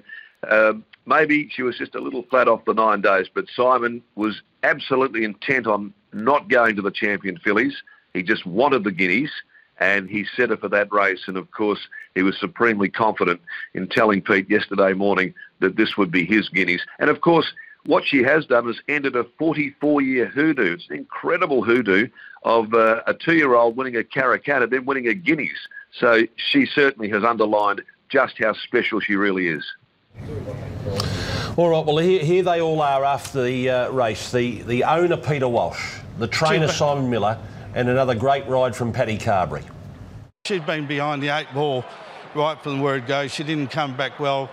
[0.49, 4.41] um, maybe she was just a little flat off the nine days, but Simon was
[4.63, 7.81] absolutely intent on not going to the champion fillies.
[8.13, 9.31] He just wanted the guineas
[9.79, 11.23] and he set her for that race.
[11.27, 13.41] And of course, he was supremely confident
[13.73, 16.85] in telling Pete yesterday morning that this would be his guineas.
[16.99, 17.51] And of course,
[17.85, 20.73] what she has done is ended a 44-year hoodoo.
[20.73, 22.07] It's an incredible hoodoo
[22.43, 25.67] of uh, a two-year-old winning a Karrakatta, then winning a Guineas.
[25.93, 29.65] So she certainly has underlined just how special she really is.
[31.55, 34.31] All right, well, here, here they all are after the uh, race.
[34.31, 37.37] The, the owner, Peter Walsh, the trainer, Simon Miller,
[37.75, 39.63] and another great ride from Paddy Carbery.
[40.45, 41.85] She'd been behind the eight ball
[42.35, 43.27] right from the word go.
[43.27, 44.49] She didn't come back well.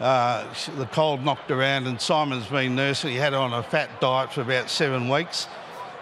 [0.00, 3.10] Uh, she, the cold knocked around, and Simon's been nursing.
[3.10, 5.46] He had her on a fat diet for about seven weeks,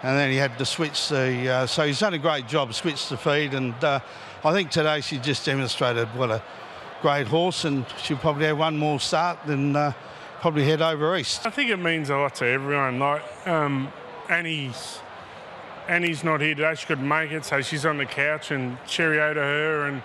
[0.03, 1.49] and then he had to switch the.
[1.49, 3.99] Uh, so he's done a great job, switch the feed, and uh,
[4.41, 6.41] I think today she just demonstrated what a
[7.01, 9.91] great horse, and she'll probably have one more start, then uh,
[10.39, 11.45] probably head over east.
[11.45, 12.99] I think it means a lot to everyone.
[12.99, 13.91] Like um,
[14.29, 14.99] Annie's,
[15.89, 19.33] Annie's not here today; she couldn't make it, so she's on the couch, and cheerio
[19.33, 19.87] to her.
[19.87, 20.03] And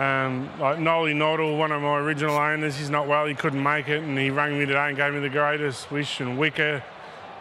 [0.00, 3.88] um, like Nolly Noddle, one of my original owners, he's not well; he couldn't make
[3.88, 6.20] it, and he rang me today and gave me the greatest wish.
[6.20, 6.84] And Wicker,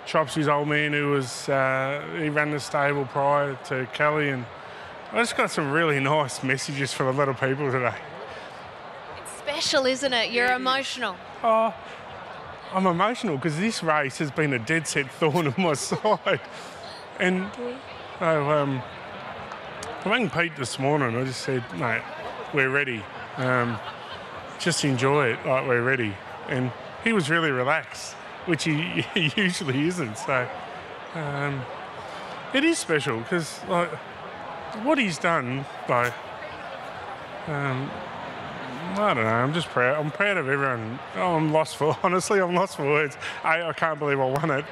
[0.07, 4.47] Chopsy's old man, who was uh, he ran the stable prior to Kelly, and
[5.14, 7.95] I just got some really nice messages from a lot of people today.
[9.18, 10.32] It's special, isn't it?
[10.32, 11.16] You're emotional.
[11.41, 11.74] Oh,
[12.74, 16.41] I'm emotional because this race has been a dead set thorn in my side.
[17.20, 17.49] And
[18.20, 18.82] oh, um,
[20.03, 21.16] I rang Pete this morning.
[21.16, 22.01] I just said, mate,
[22.53, 23.01] we're ready.
[23.38, 23.80] Um,
[24.60, 26.14] just enjoy it like we're ready.
[26.49, 26.70] And
[27.05, 28.14] he was really relaxed,
[28.45, 30.18] which he, he usually isn't.
[30.18, 30.49] So
[31.16, 31.62] um,
[32.53, 33.89] it is special because like
[34.84, 36.11] what he's done, though,
[37.47, 37.89] um,
[38.93, 39.30] I don't know.
[39.30, 40.03] I'm just proud.
[40.03, 40.99] I'm proud of everyone.
[41.15, 42.39] Oh, I'm lost for honestly.
[42.39, 43.18] I'm lost for words.
[43.43, 44.65] I, I can't believe I won it.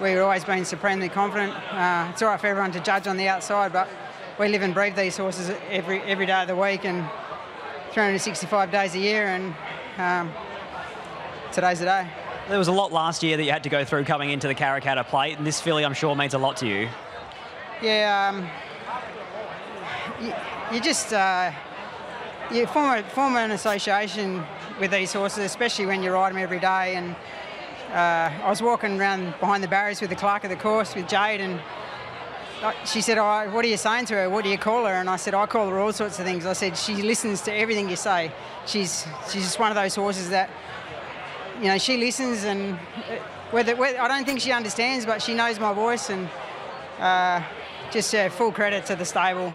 [0.00, 1.52] We've always been supremely confident.
[1.72, 3.88] Uh, it's all right for everyone to judge on the outside, but
[4.38, 7.04] we live and breathe these horses every every day of the week and
[7.90, 9.54] 365 days a year, and
[9.98, 10.32] um,
[11.52, 12.08] today's the day.
[12.48, 14.54] There was a lot last year that you had to go through coming into the
[14.54, 16.88] Karrakatta plate, and this filly, I'm sure, means a lot to you.
[17.82, 18.48] Yeah, um,
[20.20, 20.32] you,
[20.72, 21.52] you just uh,
[22.50, 24.42] you form, a, form an association
[24.80, 26.96] with these horses, especially when you ride them every day.
[26.96, 27.14] And
[27.92, 31.08] uh, I was walking around behind the barriers with the clerk of the course with
[31.08, 31.60] Jade, and
[32.84, 34.30] she said, oh, "What are you saying to her?
[34.30, 36.46] What do you call her?" And I said, "I call her all sorts of things."
[36.46, 38.32] I said, "She listens to everything you say.
[38.66, 40.50] She's she's just one of those horses that."
[41.60, 43.16] You know, she listens, and uh,
[43.50, 46.28] whether, whether I don't think she understands, but she knows my voice, and
[47.00, 47.42] uh,
[47.90, 49.52] just uh, full credit to the stable.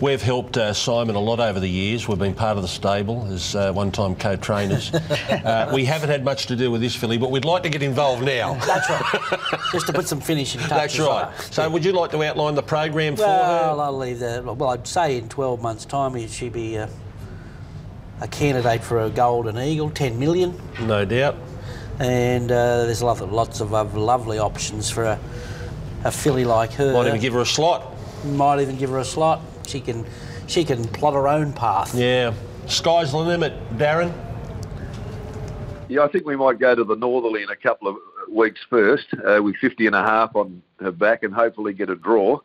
[0.00, 2.08] We've helped uh, Simon a lot over the years.
[2.08, 4.94] We've been part of the stable as uh, one-time co-trainers.
[4.94, 7.82] uh, we haven't had much to do with this filly, but we'd like to get
[7.82, 8.54] involved now.
[8.54, 9.60] That's right.
[9.72, 11.40] Just to put some finishing touches That's right.
[11.52, 13.82] So would you like to outline the program for well, her?
[13.82, 14.42] I'll leave that.
[14.42, 16.88] Well, I'd say in 12 months' time she'd be a,
[18.22, 20.58] a candidate for a golden eagle, 10 million.
[20.80, 21.36] No doubt.
[21.98, 25.20] And uh, there's lots of, lots of lovely options for a,
[26.04, 26.94] a filly like her.
[26.94, 27.94] Might even give her a slot.
[28.24, 30.04] Might even give her a slot she can
[30.46, 31.94] she can plot her own path.
[31.94, 32.34] Yeah,
[32.66, 34.12] sky's the limit, Darren.
[35.88, 37.96] Yeah, I think we might go to the Northerly in a couple of
[38.30, 41.96] weeks first uh, with 50 and a half on her back and hopefully get a
[41.96, 42.38] draw.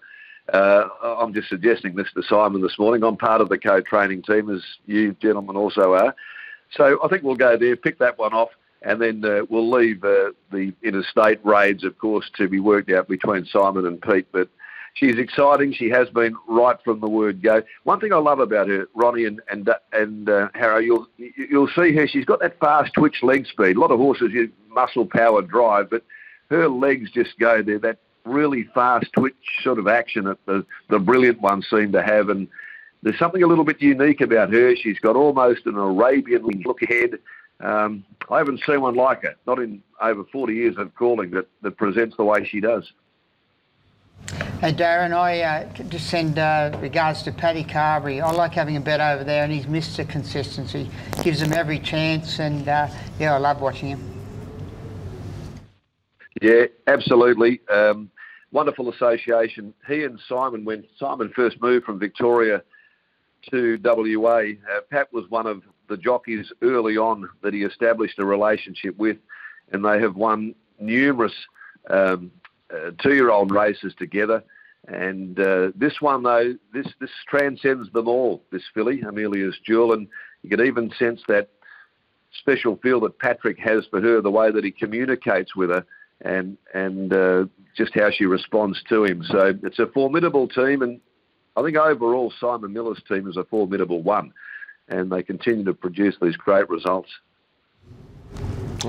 [0.52, 3.04] Uh, I'm just suggesting this to Simon this morning.
[3.04, 6.16] I'm part of the co-training team, as you gentlemen also are.
[6.72, 8.50] So I think we'll go there, pick that one off,
[8.82, 13.08] and then uh, we'll leave uh, the interstate raids, of course, to be worked out
[13.08, 14.28] between Simon and Pete.
[14.32, 14.50] But
[14.96, 15.74] she's exciting.
[15.74, 17.62] She has been right from the word go.
[17.84, 21.94] One thing I love about her, Ronnie and and and uh, Harrow, you'll you'll see
[21.96, 22.08] her.
[22.08, 23.78] She's got that fast twitch leg speed.
[23.78, 26.04] A lot of horses use muscle power drive, but
[26.50, 27.80] her legs just go there.
[27.80, 32.30] That really fast twitch sort of action that the the brilliant ones seem to have,
[32.30, 32.48] and
[33.04, 34.76] there's something a little bit unique about her.
[34.76, 37.20] She's got almost an Arabian look ahead.
[37.62, 41.48] Um, I haven't seen one like her, not in over 40 years of calling, that,
[41.62, 42.92] that presents the way she does.
[44.66, 48.20] Hey Darren, I uh, just send uh, regards to Paddy Carbery.
[48.20, 50.10] I like having a bet over there, and he's Mr.
[50.10, 50.90] Consistency.
[51.22, 52.88] Gives him every chance, and uh,
[53.20, 54.24] yeah, I love watching him.
[56.42, 57.62] Yeah, absolutely.
[57.70, 58.10] Um,
[58.52, 59.72] wonderful association.
[59.88, 62.64] He and Simon, when Simon first moved from Victoria
[63.52, 68.26] to WA, uh, Pat was one of the jockeys early on that he established a
[68.26, 69.18] relationship with,
[69.72, 71.36] and they have won numerous
[71.92, 72.32] um,
[72.74, 74.44] uh, two-year-old races together.
[74.88, 78.44] And uh, this one, though, this this transcends them all.
[78.52, 80.08] This filly, Amelia's Jewel, and
[80.44, 81.50] you can even sense that
[82.40, 85.86] special feel that Patrick has for her, the way that he communicates with her,
[86.22, 89.24] and and uh, just how she responds to him.
[89.24, 91.00] So it's a formidable team, and
[91.56, 94.34] I think overall Simon Miller's team is a formidable one,
[94.88, 97.10] and they continue to produce these great results.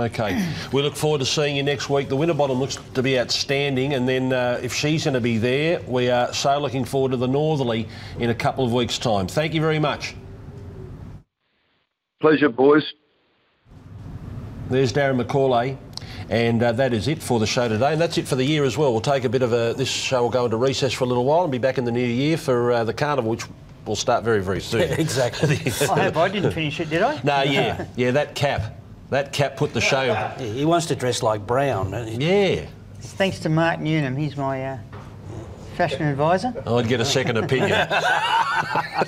[0.01, 0.47] Okay.
[0.73, 2.09] We look forward to seeing you next week.
[2.09, 5.81] The Winterbottom looks to be outstanding, and then uh, if she's going to be there,
[5.83, 7.89] we are so looking forward to the Northerly
[8.19, 9.27] in a couple of weeks' time.
[9.27, 10.15] Thank you very much.
[12.21, 12.95] Pleasure, boys.
[14.69, 15.79] There's Darren McAullay.
[16.29, 18.65] And uh, that is it for the show today, and that's it for the year
[18.65, 18.91] as well.
[18.91, 19.75] We'll take a bit of a.
[19.77, 21.93] This show will go into recess for a little while and be back in the
[21.93, 23.45] new year for uh, the carnival, which
[23.87, 24.81] will start very, very soon.
[24.99, 25.57] exactly.
[25.89, 27.21] I hope I didn't finish it, did I?
[27.23, 28.11] No, yeah, yeah.
[28.11, 28.77] That cap,
[29.11, 30.03] that cap put the show.
[30.03, 31.93] Yeah, he wants to dress like Brown.
[32.21, 32.67] Yeah.
[33.01, 34.17] Thanks to Mark Newnham.
[34.17, 34.79] He's my uh,
[35.77, 36.53] fashion advisor.
[36.67, 37.71] I'd get a second opinion.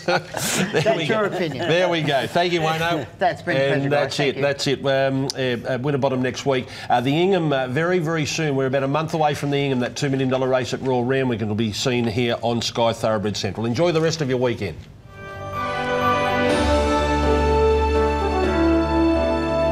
[0.06, 1.68] That's your opinion.
[1.68, 2.26] There we go.
[2.26, 3.06] Thank you, Wayno.
[3.18, 4.26] That's been a and pleasure, that's guys.
[4.28, 4.34] it.
[4.34, 4.42] Thank you.
[4.42, 4.86] That's it.
[4.86, 5.24] Um,
[5.66, 6.68] uh, uh, Winterbottom next week.
[6.88, 8.54] Uh, the Ingham uh, very, very soon.
[8.54, 9.80] We're about a month away from the Ingham.
[9.80, 13.36] That two million dollar race at Royal Randwick will be seen here on Sky Thoroughbred
[13.36, 13.66] Central.
[13.66, 14.76] Enjoy the rest of your weekend.